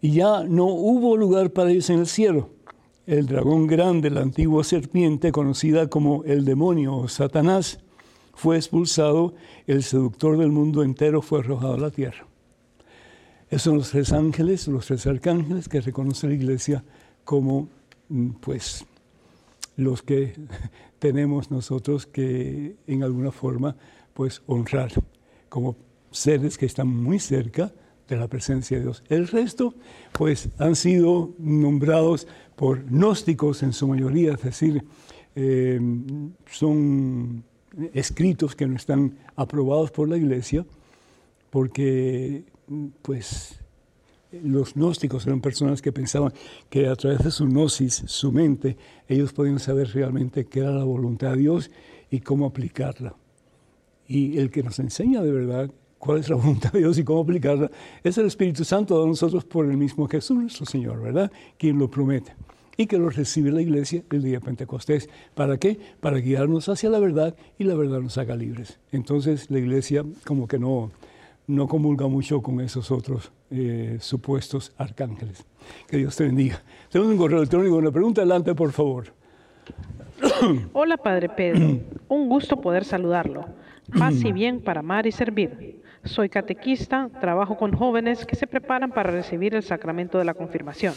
[0.00, 2.50] y ya no hubo lugar para ellos en el cielo
[3.06, 7.80] el dragón grande, la antigua serpiente conocida como el demonio o Satanás,
[8.34, 9.34] fue expulsado,
[9.66, 12.26] el seductor del mundo entero fue arrojado a la tierra.
[13.50, 16.84] Esos son los tres ángeles, los tres arcángeles que reconoce la iglesia
[17.24, 17.68] como,
[18.08, 18.86] mm, pues,
[19.76, 20.34] los que
[20.98, 23.76] tenemos nosotros que en alguna forma,
[24.14, 24.92] pues, honrar
[25.48, 25.76] como
[26.10, 27.72] seres que están muy cerca
[28.14, 29.02] de la presencia de Dios.
[29.08, 29.74] El resto,
[30.12, 34.84] pues, han sido nombrados por gnósticos en su mayoría, es decir,
[35.34, 35.80] eh,
[36.50, 37.44] son
[37.94, 40.64] escritos que no están aprobados por la Iglesia,
[41.50, 42.44] porque,
[43.02, 43.58] pues,
[44.30, 46.32] los gnósticos eran personas que pensaban
[46.70, 48.76] que a través de su gnosis, su mente,
[49.08, 51.70] ellos podían saber realmente qué era la voluntad de Dios
[52.10, 53.14] y cómo aplicarla.
[54.06, 55.70] Y el que nos enseña de verdad
[56.02, 57.70] cuál es la voluntad de Dios y cómo aplicarla,
[58.02, 61.30] es el Espíritu Santo de nosotros por el mismo Jesús, nuestro Señor, ¿verdad?
[61.56, 62.34] Quien lo promete.
[62.76, 65.08] Y que lo recibe la iglesia el día de Pentecostés.
[65.34, 65.78] ¿Para qué?
[66.00, 68.80] Para guiarnos hacia la verdad y la verdad nos haga libres.
[68.90, 70.90] Entonces la iglesia como que no,
[71.46, 75.44] no comulga mucho con esos otros eh, supuestos arcángeles.
[75.86, 76.62] Que Dios te bendiga.
[76.90, 79.12] Tenemos un correo electrónico, una pregunta adelante, por favor.
[80.72, 81.78] Hola, Padre Pedro.
[82.08, 83.44] un gusto poder saludarlo.
[83.96, 85.81] Paz y bien para amar y servir.
[86.04, 90.94] Soy catequista, trabajo con jóvenes que se preparan para recibir el sacramento de la confirmación.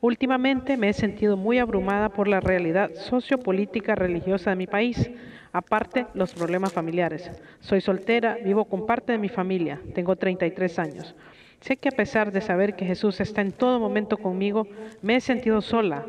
[0.00, 5.12] Últimamente me he sentido muy abrumada por la realidad sociopolítica religiosa de mi país,
[5.52, 7.30] aparte los problemas familiares.
[7.60, 11.14] Soy soltera, vivo con parte de mi familia, tengo 33 años.
[11.60, 14.66] Sé que a pesar de saber que Jesús está en todo momento conmigo,
[15.02, 16.04] me he sentido sola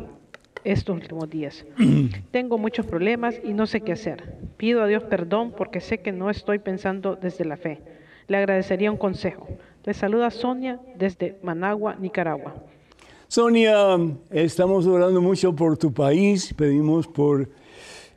[0.63, 1.63] estos últimos días.
[2.31, 4.39] Tengo muchos problemas y no sé qué hacer.
[4.57, 7.92] Pido a Dios perdón porque sé que no estoy pensando desde la fe
[8.27, 9.47] le agradecería un consejo.
[9.83, 12.55] Le saluda Sonia desde Managua, Nicaragua.
[13.27, 13.97] Sonia,
[14.29, 17.49] estamos orando mucho por tu país, pedimos por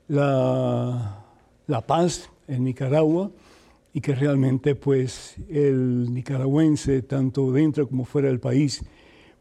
[0.09, 1.25] la,
[1.66, 3.31] la paz en Nicaragua
[3.92, 8.85] y que realmente pues el nicaragüense, tanto dentro como fuera del país,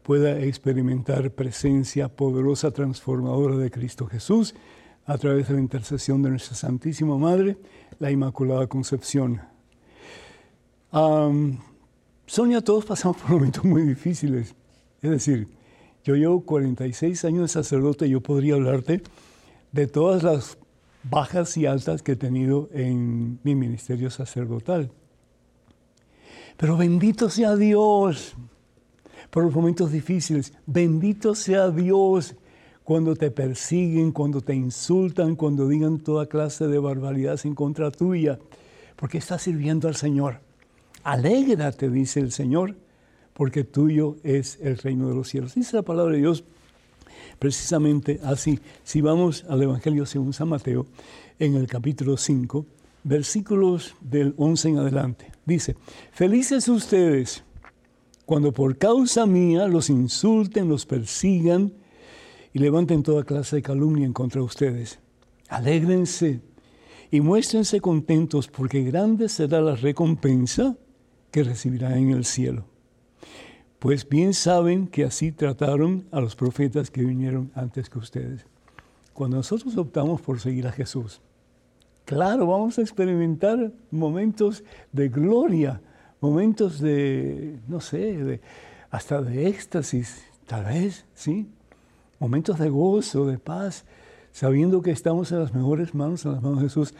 [0.02, 4.54] pueda experimentar presencia poderosa, transformadora de Cristo Jesús
[5.04, 7.58] a través de la intercesión de nuestra Santísima Madre,
[7.98, 9.42] la Inmaculada Concepción.
[10.92, 14.54] Sonia, todos pasamos por momentos muy difíciles.
[15.02, 15.48] Es decir,
[16.04, 19.02] yo llevo 46 años de sacerdote y yo podría hablarte
[19.72, 20.58] de todas las
[21.02, 24.90] bajas y altas que he tenido en mi ministerio sacerdotal.
[26.56, 28.34] Pero bendito sea Dios
[29.30, 30.52] por los momentos difíciles.
[30.64, 32.34] Bendito sea Dios
[32.82, 38.38] cuando te persiguen, cuando te insultan, cuando digan toda clase de barbaridades en contra tuya,
[38.94, 40.45] porque estás sirviendo al Señor.
[41.06, 42.74] Alégrate, dice el Señor,
[43.32, 45.54] porque tuyo es el reino de los cielos.
[45.54, 46.42] Dice la palabra de Dios
[47.38, 48.58] precisamente así.
[48.82, 50.88] Si vamos al Evangelio según San Mateo,
[51.38, 52.66] en el capítulo 5,
[53.04, 55.76] versículos del 11 en adelante, dice,
[56.10, 57.44] felices ustedes
[58.24, 61.72] cuando por causa mía los insulten, los persigan
[62.52, 64.98] y levanten toda clase de calumnia en contra de ustedes.
[65.50, 66.40] Alégrense
[67.12, 70.76] y muéstrense contentos porque grande será la recompensa
[71.30, 72.64] que recibirá en el cielo.
[73.78, 78.46] Pues bien saben que así trataron a los profetas que vinieron antes que ustedes.
[79.12, 81.20] Cuando nosotros optamos por seguir a Jesús,
[82.04, 85.80] claro, vamos a experimentar momentos de gloria,
[86.20, 88.40] momentos de, no sé,
[88.90, 91.48] hasta de éxtasis, tal vez, ¿sí?
[92.18, 93.84] Momentos de gozo, de paz,
[94.32, 96.94] sabiendo que estamos en las mejores manos, en las manos de Jesús.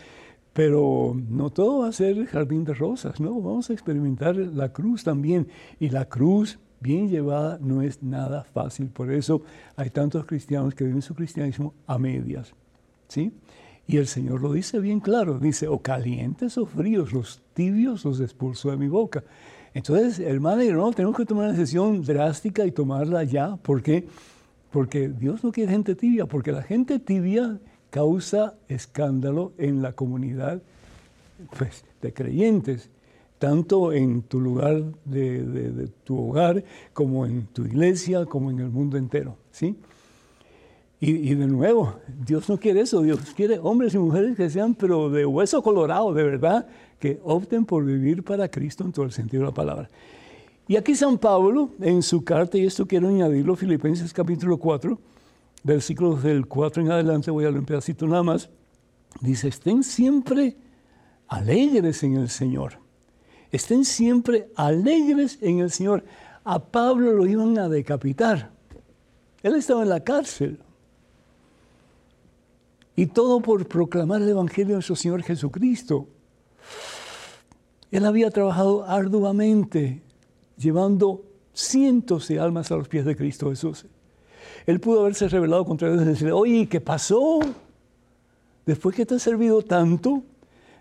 [0.56, 3.38] Pero no todo va a ser jardín de rosas, ¿no?
[3.42, 5.48] Vamos a experimentar la cruz también.
[5.78, 8.86] Y la cruz bien llevada no es nada fácil.
[8.86, 9.42] Por eso
[9.76, 12.54] hay tantos cristianos que viven su cristianismo a medias,
[13.06, 13.34] ¿sí?
[13.86, 18.18] Y el Señor lo dice bien claro, dice, o calientes o fríos, los tibios los
[18.20, 19.24] expulso de mi boca.
[19.74, 23.56] Entonces, hermano, no, tenemos que tomar una decisión drástica y tomarla ya.
[23.56, 24.08] ¿Por qué?
[24.70, 27.60] Porque Dios no quiere gente tibia, porque la gente tibia
[27.96, 30.60] causa escándalo en la comunidad
[31.56, 32.90] pues, de creyentes,
[33.38, 38.98] tanto en tu lugar de, tu hogar, como en tu iglesia, como en el mundo
[38.98, 39.38] entero.
[39.50, 39.76] ¿sí?
[41.00, 45.08] Y, de nuevo, Dios no quiere eso, Dios quiere hombres y mujeres que sean, pero
[45.08, 46.66] de hueso colorado, de verdad,
[47.00, 49.88] que opten por vivir para Cristo en todo el sentido de la palabra.
[50.68, 54.98] Y aquí San Pablo, en su carta, y esto quiero añadirlo, Filipenses capítulo 4,
[55.66, 58.48] versículos del 4 en adelante, voy a leer un pedacito nada más,
[59.20, 60.56] dice, estén siempre
[61.26, 62.78] alegres en el Señor.
[63.50, 66.04] Estén siempre alegres en el Señor.
[66.44, 68.52] A Pablo lo iban a decapitar.
[69.42, 70.60] Él estaba en la cárcel.
[72.94, 76.08] Y todo por proclamar el Evangelio de nuestro Señor Jesucristo.
[77.90, 80.02] Él había trabajado arduamente,
[80.56, 83.86] llevando cientos de almas a los pies de Cristo Jesús.
[84.66, 87.40] Él pudo haberse revelado contra Dios y decirle, oye, ¿qué pasó?
[88.66, 90.24] Después que te ha servido tanto,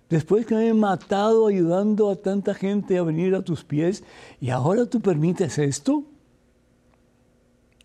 [0.09, 4.03] después que me he matado ayudando a tanta gente a venir a tus pies,
[4.41, 6.03] y ahora tú permites esto.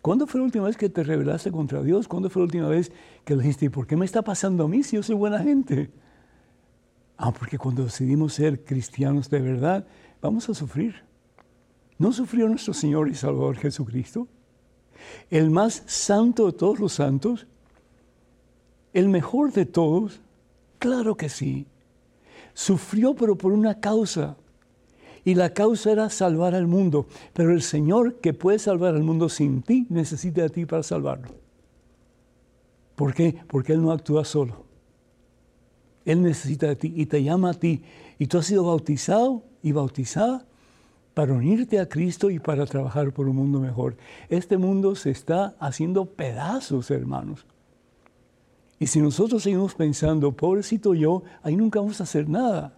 [0.01, 2.07] ¿Cuándo fue la última vez que te rebelaste contra Dios?
[2.07, 2.91] ¿Cuándo fue la última vez
[3.23, 5.91] que le dijiste, ¿por qué me está pasando a mí si yo soy buena gente?
[7.15, 9.85] Ah, porque cuando decidimos ser cristianos de verdad,
[10.19, 10.95] vamos a sufrir.
[11.99, 14.27] ¿No sufrió nuestro Señor y Salvador Jesucristo?
[15.29, 17.47] El más santo de todos los santos,
[18.93, 20.21] el mejor de todos,
[20.79, 21.65] claro que sí.
[22.53, 24.35] Sufrió pero por una causa.
[25.23, 27.05] Y la causa era salvar al mundo.
[27.33, 31.29] Pero el Señor que puede salvar al mundo sin ti, necesita de ti para salvarlo.
[32.95, 33.37] ¿Por qué?
[33.47, 34.65] Porque Él no actúa solo.
[36.05, 37.83] Él necesita de ti y te llama a ti.
[38.17, 40.45] Y tú has sido bautizado y bautizada
[41.13, 43.97] para unirte a Cristo y para trabajar por un mundo mejor.
[44.29, 47.45] Este mundo se está haciendo pedazos, hermanos.
[48.79, 52.77] Y si nosotros seguimos pensando, pobrecito yo, ahí nunca vamos a hacer nada.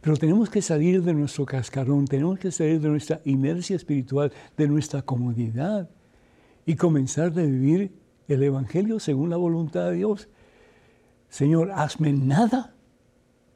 [0.00, 4.68] Pero tenemos que salir de nuestro cascarón, tenemos que salir de nuestra inercia espiritual, de
[4.68, 5.88] nuestra comodidad
[6.66, 7.92] y comenzar a vivir
[8.28, 10.28] el Evangelio según la voluntad de Dios.
[11.30, 12.74] Señor, hazme nada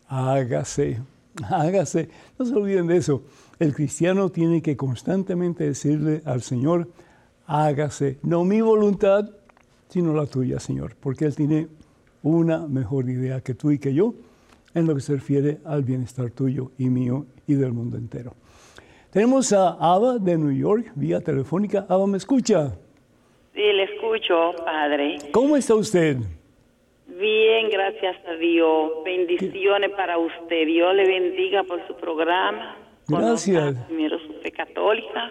[0.06, 1.00] Hágase,
[1.50, 2.08] hágase.
[2.38, 3.22] No se olviden de eso.
[3.58, 6.88] El cristiano tiene que constantemente decirle al Señor,
[7.46, 9.28] hágase, no mi voluntad,
[9.88, 11.68] sino la tuya, Señor, porque Él tiene
[12.22, 14.14] una mejor idea que tú y que yo
[14.74, 18.34] en lo que se refiere al bienestar tuyo y mío y del mundo entero.
[19.10, 21.86] Tenemos a Ava de New York, vía telefónica.
[21.88, 22.72] Ava, ¿me escucha?
[23.52, 25.18] Sí, le escucho, padre.
[25.32, 26.18] ¿Cómo está usted?
[27.20, 28.92] Bien, gracias a Dios.
[29.04, 30.66] Bendiciones para usted.
[30.66, 32.78] Dios le bendiga por su programa.
[33.08, 33.74] Gracias.
[33.88, 35.30] Primero su fe católica.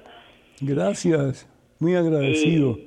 [0.62, 1.50] Gracias.
[1.80, 2.78] Muy agradecido.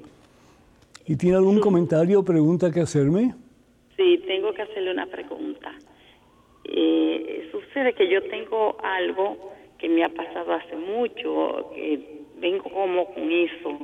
[1.05, 3.35] ¿Y tiene algún comentario o pregunta que hacerme?
[3.97, 5.73] Sí, tengo que hacerle una pregunta.
[6.65, 13.13] Eh, sucede que yo tengo algo que me ha pasado hace mucho, que vengo como
[13.13, 13.79] con eso.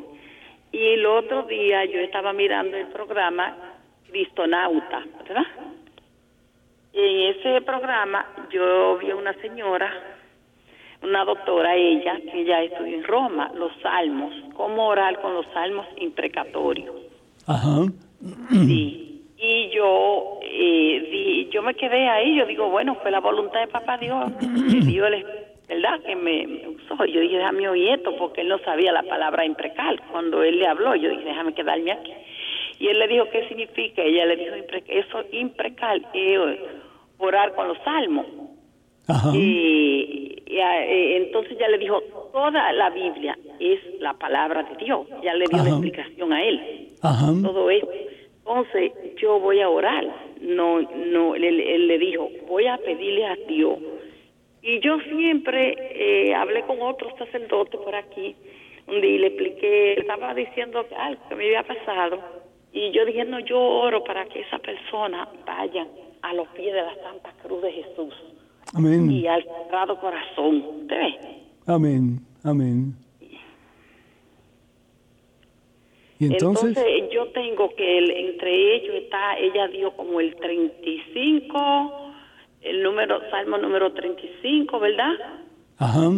[0.71, 3.78] Y el otro día yo estaba mirando el programa
[4.11, 5.47] Cristonauta, ¿verdad?
[6.93, 9.93] Y en ese programa yo vi a una señora,
[11.03, 15.87] una doctora, ella, que ya estudió en Roma, los salmos, cómo orar con los salmos
[15.99, 16.95] imprecatorios.
[17.47, 17.85] Ajá.
[18.51, 19.23] Sí.
[19.41, 23.97] Y yo, eh, yo me quedé ahí, yo digo, bueno, fue la voluntad de Papá
[23.99, 25.25] Dios, que dio el
[25.69, 26.01] ¿verdad?
[26.01, 27.05] Que me, usó.
[27.05, 30.01] Yo dije, déjame oír esto, porque él no sabía la palabra imprecal.
[30.11, 32.13] Cuando él le habló, yo dije, déjame quedarme aquí.
[32.79, 34.03] Y él le dijo, ¿qué significa?
[34.03, 34.55] Ella le dijo,
[34.87, 36.39] eso imprecal, es
[37.19, 38.27] orar con los salmos.
[39.33, 42.01] Y, eh, entonces ya le dijo,
[42.33, 45.07] toda la Biblia es la palabra de Dios.
[45.23, 46.89] Ya le dio la explicación a él.
[47.43, 47.91] Todo esto.
[48.39, 50.07] Entonces yo voy a orar.
[50.41, 53.79] No, no, él le dijo, voy a pedirle a Dios
[54.63, 58.37] y yo siempre eh, hablé con otro sacerdote por aquí,
[58.87, 62.21] y le expliqué, estaba diciendo algo que me había pasado.
[62.73, 65.87] Y yo dije, no, yo oro para que esa persona vaya
[66.23, 68.15] a los pies de la Santa Cruz de Jesús.
[68.75, 69.11] Amén.
[69.11, 70.65] Y al Sagrado Corazón.
[70.81, 71.19] ¿Usted ve?
[71.67, 72.95] Amén, amén.
[76.21, 76.77] ¿Y entonces?
[76.77, 82.09] entonces yo tengo que entre ellos está, ella dio como el 35
[82.63, 85.13] el número, Salmo número 35, ¿verdad?
[85.79, 86.11] Ajá.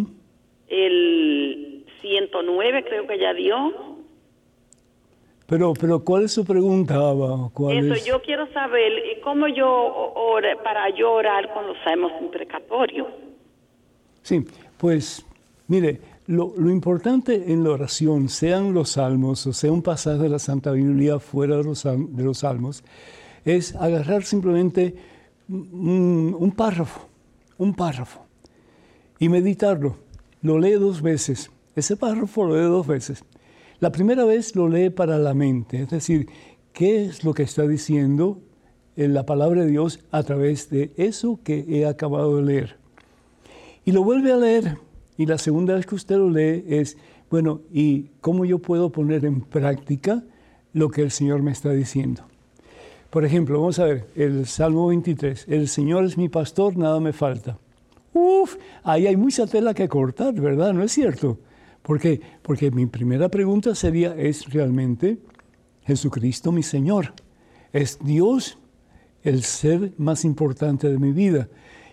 [0.68, 3.99] El 109 creo que ya dio.
[5.50, 7.50] Pero, pero ¿cuál es su pregunta, Abba?
[7.72, 8.92] Eso, yo quiero saber
[9.24, 13.08] cómo yo ore, para yo orar con los salmos imprecatorios.
[14.22, 14.46] Sí,
[14.78, 15.26] pues
[15.66, 20.28] mire, lo, lo, importante en la oración, sean los salmos o sea un pasaje de
[20.28, 22.84] la Santa Biblia fuera de los, de los salmos,
[23.44, 24.94] es agarrar simplemente
[25.48, 27.08] un, párrafo,
[27.58, 28.24] un párrafo,
[29.18, 29.96] y meditarlo.
[30.42, 31.50] Lo lee dos veces.
[31.74, 33.24] Ese párrafo lo lee dos veces.
[33.80, 36.28] La primera vez lo lee para la mente, es decir,
[36.74, 38.38] qué es lo que está diciendo
[38.94, 42.76] en la palabra de Dios a través de eso que he acabado de leer.
[43.86, 44.76] Y lo vuelve a leer.
[45.16, 46.98] Y la segunda vez que usted lo lee es,
[47.30, 50.22] bueno, ¿y cómo yo puedo poner en práctica
[50.74, 52.24] lo que el Señor me está diciendo?
[53.08, 55.46] Por ejemplo, vamos a ver el Salmo 23.
[55.48, 57.56] El Señor es mi pastor, nada me falta.
[58.12, 60.74] Uf, ahí hay mucha tela que cortar, ¿verdad?
[60.74, 61.38] ¿No es cierto?
[61.82, 62.20] ¿Por qué?
[62.42, 65.18] Porque mi primera pregunta sería, ¿es realmente
[65.82, 67.14] Jesucristo mi Señor?
[67.72, 68.58] ¿Es Dios
[69.22, 71.48] el ser más importante de mi vida?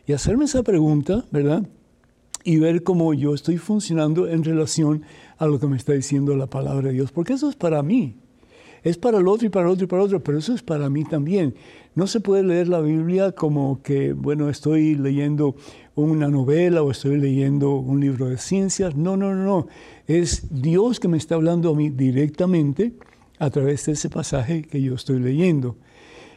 [0.05, 1.67] Y hacerme esa pregunta, ¿verdad?
[2.43, 5.03] Y ver cómo yo estoy funcionando en relación
[5.37, 8.17] a lo que me está diciendo la palabra de Dios, porque eso es para mí
[8.89, 10.63] es para el otro y para el otro y para el otro, pero eso es
[10.63, 11.55] para mí también.
[11.95, 15.55] No se puede leer la Biblia como que, bueno, estoy leyendo
[15.95, 18.95] una novela o estoy leyendo un libro de ciencias.
[18.95, 19.67] No, no, no, no.
[20.05, 22.93] Es Dios que me está hablando a mí directamente
[23.39, 25.75] a través de ese pasaje que yo estoy leyendo.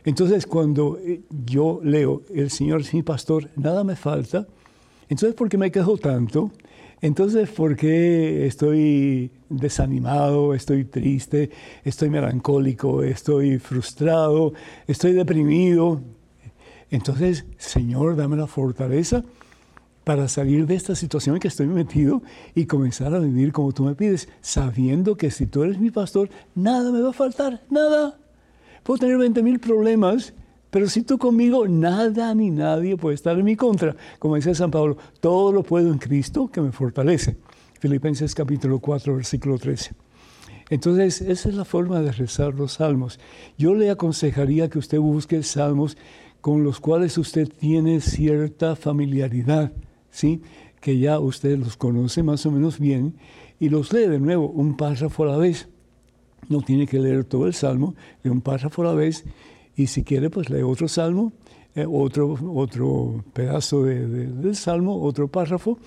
[0.05, 4.46] Entonces, cuando eh, yo leo, el Señor es mi pastor, nada me falta,
[5.11, 6.53] entonces, ¿por qué me quejo tanto?
[7.03, 11.51] Entonces, ¿por qué estoy desanimado, estoy triste,
[11.82, 14.53] estoy melancólico, estoy frustrado,
[14.86, 16.03] estoy deprimido?
[16.90, 19.24] Entonces, Señor, dame la fortaleza
[20.05, 22.22] para salir de esta situación en que estoy metido
[22.55, 26.28] y comenzar a vivir como tú me pides, sabiendo que si tú eres mi pastor,
[26.55, 28.18] nada me va a faltar, nada.
[28.82, 30.34] Puedo tener 20 mil problemas,
[30.70, 33.96] pero si tú conmigo, nada ni nadie puede estar en mi contra.
[34.18, 37.36] Como dice San Pablo, todo lo puedo en Cristo que me fortalece.
[37.80, 39.92] Filipenses capítulo 4, versículo 13.
[40.70, 43.18] Entonces, esa es la forma de rezar los salmos.
[43.58, 45.96] Yo le aconsejaría que usted busque salmos
[46.40, 49.72] con los cuales usted tiene cierta familiaridad,
[50.10, 50.40] ¿sí?
[50.80, 53.16] que ya usted los conoce más o menos bien
[53.58, 55.68] y los lee de nuevo, un párrafo a la vez.
[56.48, 59.24] No tiene que leer todo el salmo, lee un párrafo a la vez
[59.76, 61.32] y si quiere, pues lee otro salmo,
[61.74, 65.78] eh, otro, otro pedazo del salmo, otro párrafo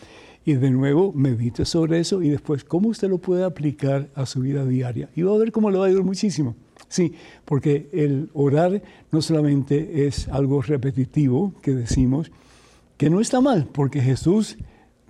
[0.46, 4.42] y de nuevo medite sobre eso y después cómo usted lo puede aplicar a su
[4.42, 5.10] vida diaria.
[5.16, 6.56] Y va a ver cómo le va a ayudar muchísimo.
[6.88, 7.14] Sí,
[7.46, 8.82] porque el orar
[9.12, 12.32] no solamente es algo repetitivo que decimos,
[12.98, 14.58] que no está mal, porque Jesús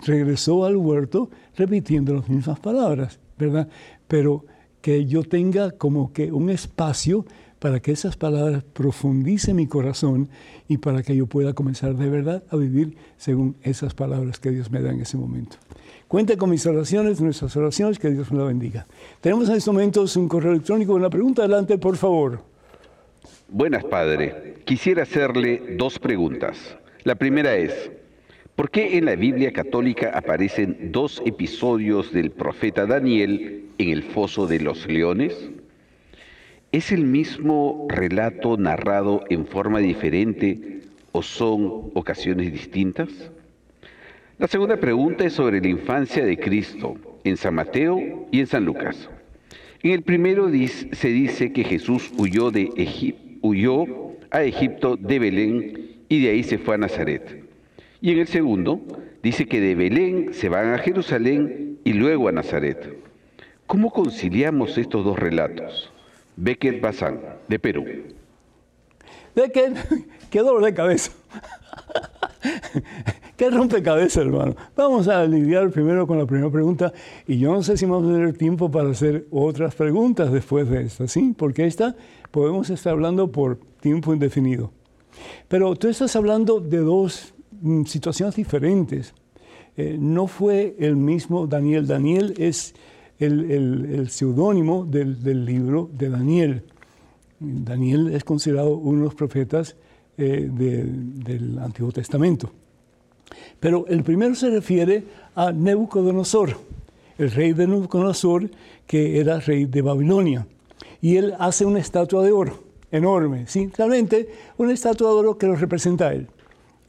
[0.05, 3.67] regresó al huerto repitiendo las mismas palabras, ¿verdad?
[4.07, 4.45] Pero
[4.81, 7.25] que yo tenga como que un espacio
[7.63, 10.27] para que esas palabras profundicen mi corazón
[10.67, 14.69] y para que yo pueda comenzar de verdad a vivir según esas palabras que Dios
[14.69, 15.55] me da en ese momento.
[16.09, 18.85] Cuente con mis oraciones, nuestras oraciones, que Dios me la bendiga.
[19.21, 22.43] Tenemos en estos momentos un correo electrónico, una pregunta adelante, por favor.
[23.47, 24.55] Buenas, padre.
[24.65, 26.57] Quisiera hacerle dos preguntas.
[27.05, 27.91] La primera es,
[28.57, 34.47] ¿Por qué en la Biblia católica aparecen dos episodios del profeta Daniel en el foso
[34.47, 35.49] de los leones?
[36.73, 40.79] ¿Es el mismo relato narrado en forma diferente
[41.11, 43.09] o son ocasiones distintas?
[44.39, 48.65] La segunda pregunta es sobre la infancia de Cristo en San Mateo y en San
[48.65, 49.07] Lucas.
[49.83, 52.71] En el primero se dice que Jesús huyó, de
[53.43, 53.85] huyó
[54.31, 57.45] a Egipto de Belén y de ahí se fue a Nazaret.
[58.01, 58.81] Y en el segundo
[59.21, 62.97] dice que de Belén se van a Jerusalén y luego a Nazaret.
[63.67, 65.92] ¿Cómo conciliamos estos dos relatos?
[66.35, 67.85] Beckett Bazán, de Perú.
[69.35, 69.77] Beckett,
[70.29, 71.11] qué dolor de cabeza.
[73.37, 74.55] qué rompecabezas, hermano.
[74.75, 76.93] Vamos a lidiar primero con la primera pregunta
[77.27, 80.83] y yo no sé si vamos a tener tiempo para hacer otras preguntas después de
[80.83, 81.33] esta, ¿sí?
[81.37, 81.95] Porque esta
[82.31, 84.71] podemos estar hablando por tiempo indefinido.
[85.47, 89.13] Pero tú estás hablando de dos Mm, situaciones diferentes.
[89.77, 91.87] Eh, no fue el mismo Daniel.
[91.87, 92.75] Daniel es
[93.19, 96.63] el, seudónimo del, libro de Daniel.
[97.39, 99.75] Daniel es considerado uno de los profetas
[100.17, 102.49] eh, del Antiguo Testamento.
[103.59, 105.03] Pero el primero se refiere
[105.35, 106.55] a Nebuchadnezzar,
[107.17, 108.49] el rey de Nebuchadnezzar,
[108.85, 110.45] que era rey de Babilonia.
[111.01, 113.69] Y él hace una estatua de oro enorme, ¿sí?
[113.75, 116.27] realmente una estatua de oro que lo representa a él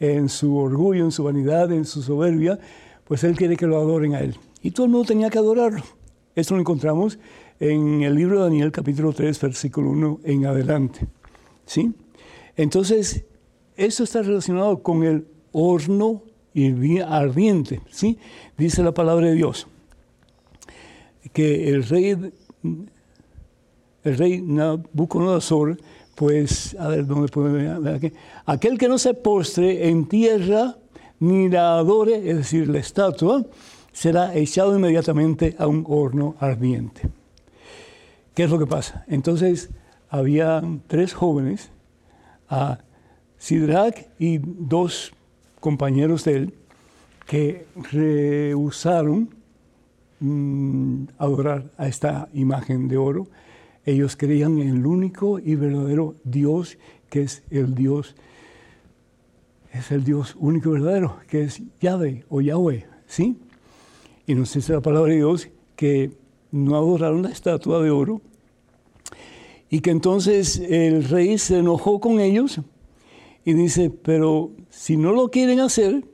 [0.01, 2.59] en su orgullo, en su vanidad, en su soberbia,
[3.05, 4.37] pues él quiere que lo adoren a él.
[4.63, 5.83] Y todo el mundo tenía que adorarlo.
[6.35, 7.19] Esto lo encontramos
[7.61, 11.07] en el libro de Daniel capítulo 3, versículo 1 en adelante.
[11.67, 11.93] ¿Sí?
[12.57, 13.25] Entonces,
[13.77, 16.23] esto está relacionado con el horno
[17.07, 18.19] ardiente, ¿sí?
[18.57, 19.67] Dice la palabra de Dios
[21.33, 22.17] que el rey
[24.05, 25.79] el rey Nabucodonosor
[26.15, 28.13] pues, a ver, ¿dónde podemos ver?
[28.47, 30.77] Aquel que no se postre en tierra
[31.19, 33.45] ni la adore, es decir, la estatua,
[33.95, 37.09] será echado inmediatamente a un horno ardiente.
[38.35, 39.07] ¿Qué es lo que pasa?
[39.09, 39.71] Entonces,
[40.11, 41.71] había tres jóvenes,
[42.51, 42.81] a
[43.39, 45.15] Sidrach y dos
[45.61, 46.55] compañeros de él,
[47.27, 49.31] que rehusaron
[50.21, 53.29] mm, adorar a esta imagen de oro
[53.87, 56.79] ellos creían en el único y verdadero Dios,
[57.11, 58.17] que es el Dios,
[59.73, 63.39] es el Dios único y verdadero, que es Yahweh o Yahweh, ¿sí?
[64.27, 66.13] Y nos dice la palabra de Dios que
[66.51, 68.21] no adoraron la estatua de oro
[69.69, 72.61] y que entonces el rey se enojó con ellos
[73.45, 76.05] y dice, pero si no lo quieren hacer,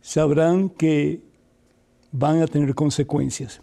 [0.00, 1.22] sabrán que
[2.12, 3.60] van a tener consecuencias.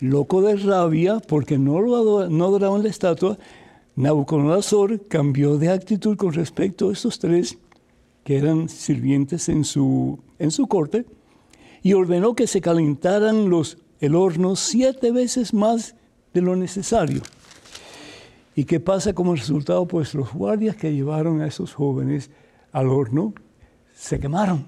[0.00, 3.38] Loco de rabia porque no, lo no adoraban la estatua,
[3.94, 7.58] Nabucodonosor cambió de actitud con respecto a estos tres
[8.24, 11.06] que eran sirvientes en su, en su corte
[11.86, 15.94] y ordenó que se calentaran los, el horno siete veces más
[16.34, 17.22] de lo necesario.
[18.56, 19.86] ¿Y qué pasa como resultado?
[19.86, 22.32] Pues los guardias que llevaron a esos jóvenes
[22.72, 23.34] al horno
[23.94, 24.66] se quemaron,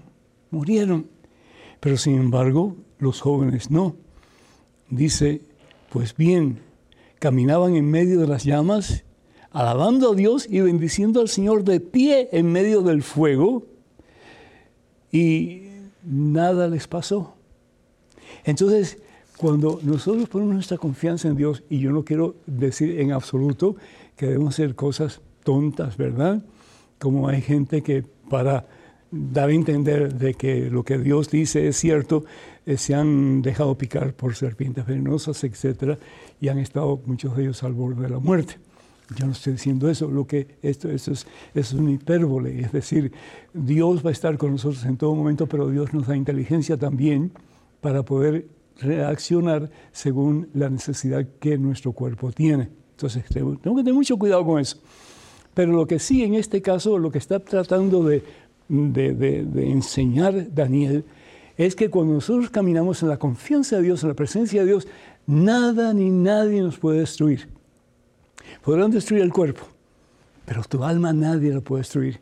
[0.53, 1.09] murieron.
[1.81, 3.97] Pero sin embargo, los jóvenes no.
[4.89, 5.43] Dice,
[5.91, 6.61] pues bien,
[7.19, 9.03] caminaban en medio de las llamas,
[9.51, 13.67] alabando a Dios y bendiciendo al Señor de pie en medio del fuego,
[15.11, 15.68] y
[16.05, 17.35] nada les pasó.
[18.45, 18.99] Entonces,
[19.37, 23.77] cuando nosotros ponemos nuestra confianza en Dios, y yo no quiero decir en absoluto
[24.17, 26.43] que debemos hacer cosas tontas, ¿verdad?
[26.99, 28.67] Como hay gente que para
[29.11, 32.25] dar a entender de que lo que Dios dice es cierto,
[32.67, 35.99] eh, se han dejado picar por serpientes venenosas, etc.,
[36.41, 38.57] y han estado muchos de ellos al borde de la muerte.
[39.17, 43.13] Yo no estoy diciendo eso, lo que esto, es, es una hipérbole, es decir,
[43.55, 47.33] Dios va a estar con nosotros en todo momento, pero Dios nos da inteligencia también
[47.81, 48.47] para poder
[48.81, 52.69] reaccionar según la necesidad que nuestro cuerpo tiene.
[52.93, 54.79] Entonces, tengo que tener mucho cuidado con eso.
[55.55, 58.23] Pero lo que sí, en este caso, lo que está tratando de
[58.69, 61.05] enseñar Daniel
[61.57, 64.87] es que cuando nosotros caminamos en la confianza de Dios, en la presencia de Dios,
[65.27, 67.49] nada ni nadie nos puede destruir.
[68.63, 69.63] Podrán destruir el cuerpo,
[70.45, 72.21] pero tu alma nadie la puede destruir,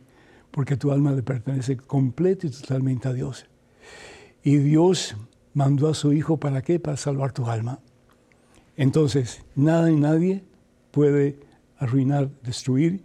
[0.51, 3.45] porque tu alma le pertenece completo y totalmente a Dios.
[4.43, 5.15] Y Dios
[5.53, 6.79] mandó a su Hijo para qué?
[6.79, 7.79] Para salvar tu alma.
[8.75, 10.43] Entonces, nada ni nadie
[10.91, 11.37] puede
[11.79, 13.01] arruinar, destruir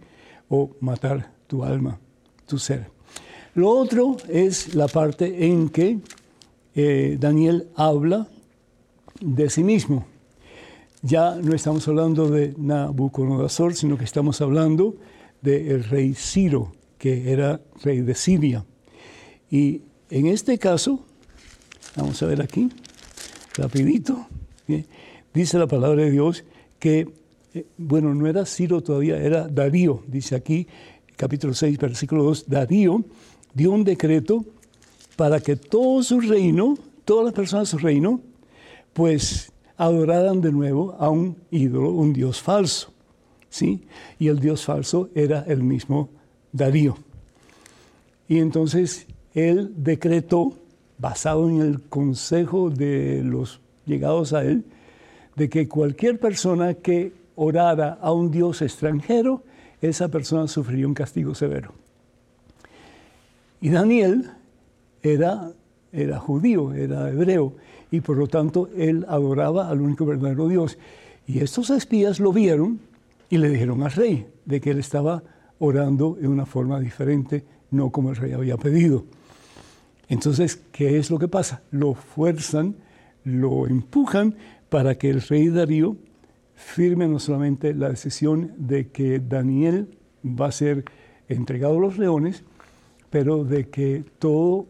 [0.49, 1.99] o matar tu alma,
[2.45, 2.91] tu ser.
[3.55, 5.99] Lo otro es la parte en que
[6.75, 8.27] eh, Daniel habla
[9.19, 10.05] de sí mismo
[11.03, 14.95] ya no estamos hablando de Nabucodonosor, sino que estamos hablando
[15.41, 18.65] del rey Ciro, que era rey de Siria.
[19.51, 21.05] Y en este caso,
[21.97, 22.69] vamos a ver aquí,
[23.55, 24.27] rapidito,
[25.33, 26.45] dice la palabra de Dios
[26.79, 27.09] que,
[27.53, 30.67] eh, bueno, no era Ciro todavía, era Darío, dice aquí,
[31.17, 33.03] capítulo 6, versículo 2, Darío
[33.53, 34.45] dio un decreto
[35.17, 38.21] para que todo su reino, todas las personas de su reino,
[38.93, 42.93] pues adoraran de nuevo a un ídolo, un dios falso.
[43.49, 43.83] ¿sí?
[44.19, 46.09] Y el dios falso era el mismo
[46.51, 46.97] Darío.
[48.27, 50.53] Y entonces él decretó,
[50.97, 54.63] basado en el consejo de los llegados a él,
[55.35, 59.43] de que cualquier persona que orara a un dios extranjero,
[59.81, 61.73] esa persona sufriría un castigo severo.
[63.59, 64.31] Y Daniel
[65.01, 65.51] era,
[65.91, 67.55] era judío, era hebreo,
[67.93, 70.79] y por lo tanto él adoraba al único verdadero Dios.
[71.27, 72.79] Y estos espías lo vieron
[73.29, 75.21] y le dijeron al rey de que él estaba
[75.59, 79.05] orando de una forma diferente, no como el rey había pedido.
[80.09, 81.61] Entonces, ¿qué es lo que pasa?
[81.69, 82.77] Lo fuerzan,
[83.25, 84.37] lo empujan
[84.69, 85.95] para que el rey Darío
[86.55, 89.87] firme no solamente la decisión de que Daniel
[90.25, 90.83] va a ser
[91.27, 92.43] entregado a los leones,
[93.11, 94.65] pero de que todo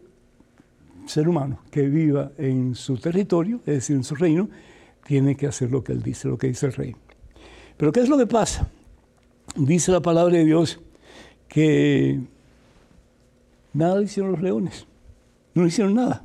[1.06, 4.48] ser humano que viva en su territorio, es decir, en su reino,
[5.04, 6.96] tiene que hacer lo que él dice, lo que dice el rey.
[7.76, 8.68] Pero ¿qué es lo que pasa?
[9.56, 10.80] Dice la palabra de Dios
[11.48, 12.20] que
[13.72, 14.86] nada hicieron los leones,
[15.54, 16.24] no hicieron nada.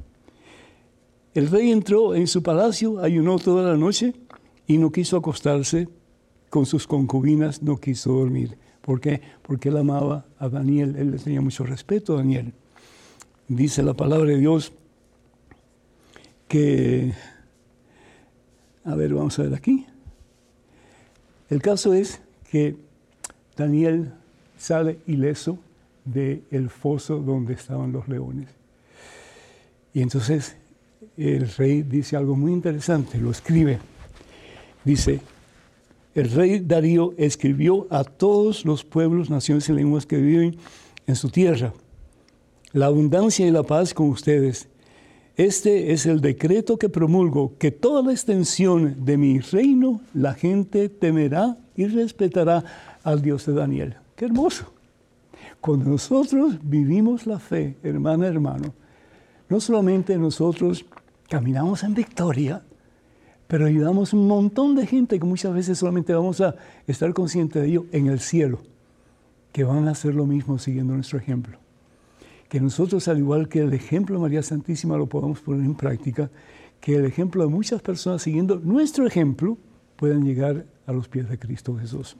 [1.34, 4.13] El rey entró en su palacio, ayunó toda la noche
[4.65, 5.88] y no quiso acostarse
[6.49, 8.57] con sus concubinas, no quiso dormir.
[8.82, 9.21] ¿Por qué?
[9.43, 12.53] Porque él amaba a Daniel, él le tenía mucho respeto a Daniel
[13.50, 14.72] dice la palabra de Dios
[16.47, 17.14] que,
[18.86, 19.86] a ver, vamos a ver aquí.
[21.50, 22.78] El caso es que
[23.58, 24.14] Daniel
[24.58, 25.58] sale ileso
[26.06, 28.47] del foso donde estaban los leones.
[29.93, 30.56] Y entonces
[31.18, 33.80] el rey dice algo muy interesante, lo escribe.
[34.86, 35.20] Dice,
[36.14, 40.58] el rey Darío escribió a todos los pueblos, naciones y lenguas que viven
[41.08, 41.74] en su tierra
[42.72, 44.67] la abundancia y la paz con ustedes.
[45.36, 50.89] Este es el decreto que promulgo, que toda la extensión de mi reino la gente
[50.89, 52.63] temerá y respetará
[53.03, 53.95] al Dios de Daniel.
[54.15, 54.74] Qué hermoso.
[55.61, 58.74] Cuando nosotros vivimos la fe, hermana, hermano,
[59.47, 60.86] no solamente nosotros
[61.30, 62.61] caminamos en victoria,
[63.47, 66.55] pero ayudamos un montón de gente que muchas veces solamente vamos a
[66.86, 68.59] estar conscientes de ello en el cielo,
[69.51, 71.57] que van a hacer lo mismo siguiendo nuestro ejemplo
[72.50, 76.32] que nosotros, al igual que el ejemplo de María Santísima, lo podamos poner en práctica,
[76.82, 79.58] que el ejemplo de muchas personas siguiendo nuestro ejemplo
[79.95, 82.18] puedan llegar a los pies de Cristo Jesús.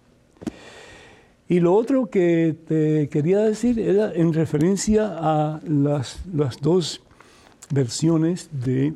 [1.48, 7.02] Y lo otro que te quería decir era en referencia a las, las dos
[7.72, 8.94] versiones de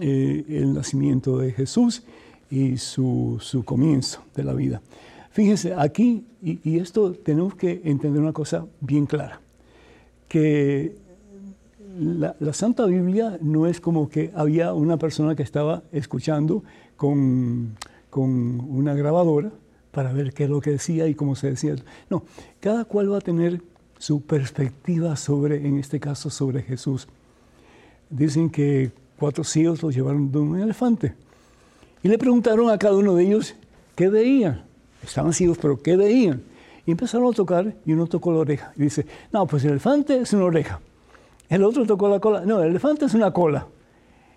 [0.00, 2.02] eh, el nacimiento de Jesús
[2.50, 4.82] y su, su, comienzo de la vida.
[5.30, 9.41] Fíjense, aquí, y, y esto tenemos que entender una cosa bien clara
[10.32, 10.96] que
[12.00, 16.64] la, Santa Biblia no es como que había una persona que estaba escuchando
[16.96, 17.76] con,
[18.08, 18.30] con,
[18.60, 19.52] una grabadora
[19.90, 21.74] para ver qué es lo que decía y cómo se decía.
[22.08, 22.24] No,
[22.60, 23.60] cada cual va a tener
[23.98, 27.08] su perspectiva sobre, en este caso, sobre Jesús.
[28.08, 31.14] Dicen que cuatro ciegos los llevaron de un elefante
[32.02, 33.54] y le preguntaron a cada uno de ellos
[33.94, 34.64] qué veían.
[35.04, 36.40] Estaban ciegos, pero ¿qué veían?
[36.86, 38.72] Y empezaron a tocar y uno tocó la oreja.
[38.76, 40.80] Y dice, no, pues el elefante es una oreja.
[41.48, 42.44] El otro tocó la cola.
[42.44, 43.66] No, el elefante es una cola.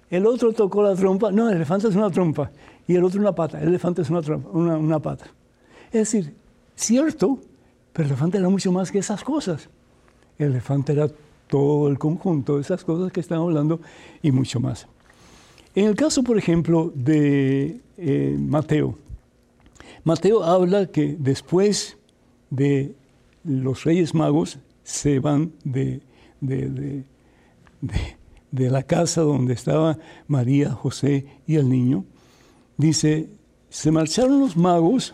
[0.09, 1.31] El otro tocó la trompa.
[1.31, 2.51] No, el elefante es una trompa.
[2.87, 3.59] Y el otro una pata.
[3.61, 5.25] El elefante es una, trompa, una, pata.
[5.87, 6.35] Es decir,
[6.75, 7.39] cierto,
[7.93, 9.69] pero el elefante era mucho más que esas cosas.
[10.37, 11.09] El elefante era
[11.47, 13.79] todo el conjunto de esas cosas que están hablando
[14.21, 14.87] y mucho más.
[15.73, 18.95] En el caso, por ejemplo, de eh, Mateo,
[20.03, 21.97] Mateo habla que después
[22.49, 22.95] de
[23.43, 26.01] los reyes magos se van de,
[26.41, 27.03] de,
[28.51, 32.05] la casa donde estaba María, José y el niño.
[32.77, 33.29] Dice,
[33.69, 35.13] se marcharon los magos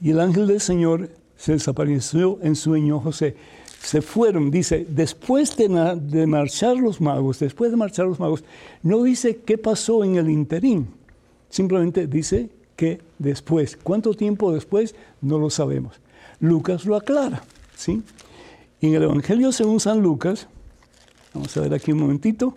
[0.00, 3.36] y el ángel del Señor se desapareció en sueño José.
[3.82, 5.68] Se fueron, dice, después de,
[6.00, 8.42] de, marchar los magos, después de marchar los magos,
[8.82, 10.88] no dice qué pasó en el interín,
[11.48, 16.00] simplemente dice que después, cuánto tiempo después, no lo sabemos.
[16.40, 17.42] Lucas lo aclara,
[17.74, 18.02] ¿sí?
[18.80, 20.48] en el Evangelio según San Lucas,
[21.34, 22.54] vamos a ver aquí un momentito,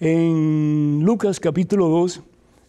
[0.00, 2.22] en Lucas capítulo 2,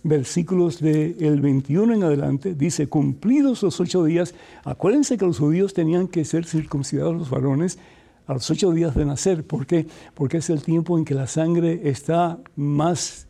[0.04, 6.08] versículos del 21 en adelante, dice, cumplidos los ocho días, acuérdense que los judíos tenían
[6.08, 7.80] que ser circuncidados los varones
[8.28, 9.46] a los ocho días de nacer.
[9.46, 9.88] ¿Por qué?
[10.14, 13.28] Porque es el tiempo en que la sangre está más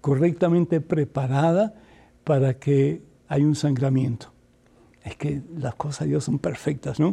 [0.00, 1.74] correctamente preparada
[2.24, 4.32] para que haya un sangramiento.
[5.02, 7.12] Es que las cosas de Dios son perfectas, ¿no?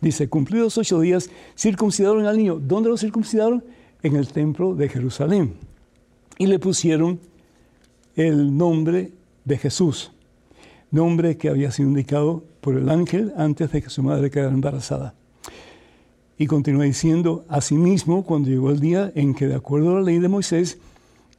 [0.00, 2.58] Dice, cumplidos ocho días, circuncidaron al niño.
[2.60, 3.64] ¿Dónde lo circuncidaron?
[4.02, 5.54] En el templo de Jerusalén.
[6.38, 7.18] Y le pusieron
[8.14, 9.12] el nombre
[9.44, 10.12] de Jesús,
[10.90, 15.14] nombre que había sido indicado por el ángel antes de que su madre quedara embarazada.
[16.36, 20.20] Y continúa diciendo, asimismo, cuando llegó el día en que, de acuerdo a la ley
[20.20, 20.78] de Moisés,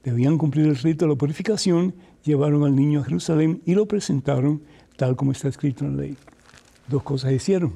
[0.04, 1.94] debían cumplir el rito de la purificación,
[2.24, 4.62] llevaron al niño a Jerusalén y lo presentaron
[4.98, 6.18] tal como está escrito en la ley.
[6.88, 7.74] Dos cosas hicieron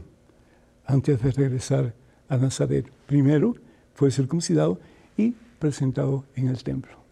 [0.86, 1.94] antes de regresar
[2.28, 2.86] a Nazaret.
[3.06, 3.56] Primero,
[3.94, 4.80] fue circuncidado
[5.18, 7.04] y presentado en el templo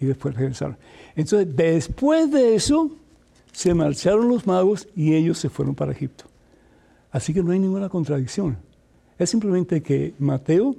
[0.00, 0.76] y después regresaron.
[1.14, 2.90] Entonces, después de eso,
[3.52, 6.24] se marcharon los magos y ellos se fueron para Egipto.
[7.10, 8.58] Así que no hay ninguna contradicción.
[9.18, 10.76] Es simplemente que Mateo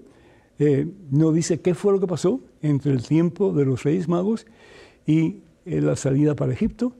[0.59, 4.45] eh, no dice qué fue lo que pasó entre el tiempo de los reyes magos
[5.05, 5.37] y
[5.67, 6.93] eh, la salida para Egipto,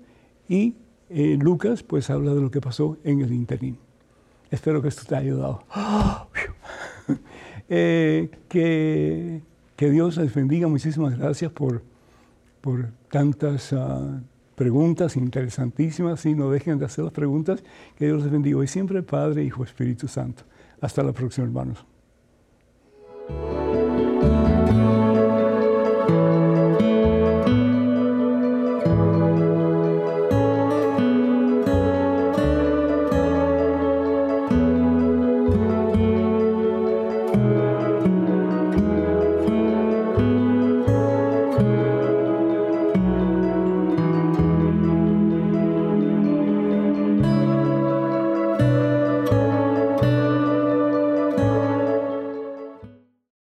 [0.47, 0.75] y
[1.09, 3.77] eh, Lucas pues habla de lo que pasó en el interín.
[4.51, 5.63] Espero que esto te haya ayudado.
[7.67, 9.41] que,
[9.75, 10.67] que Dios les bendiga.
[10.67, 11.81] Muchísimas gracias por
[12.67, 14.21] por tantas ah,
[14.55, 17.63] preguntas interesantísimas y no dejen de hacer las preguntas.
[17.95, 20.43] Que Dios les bendiga hoy siempre, Padre, Hijo, Espíritu Santo.
[20.81, 21.85] Hasta la próxima, hermanos.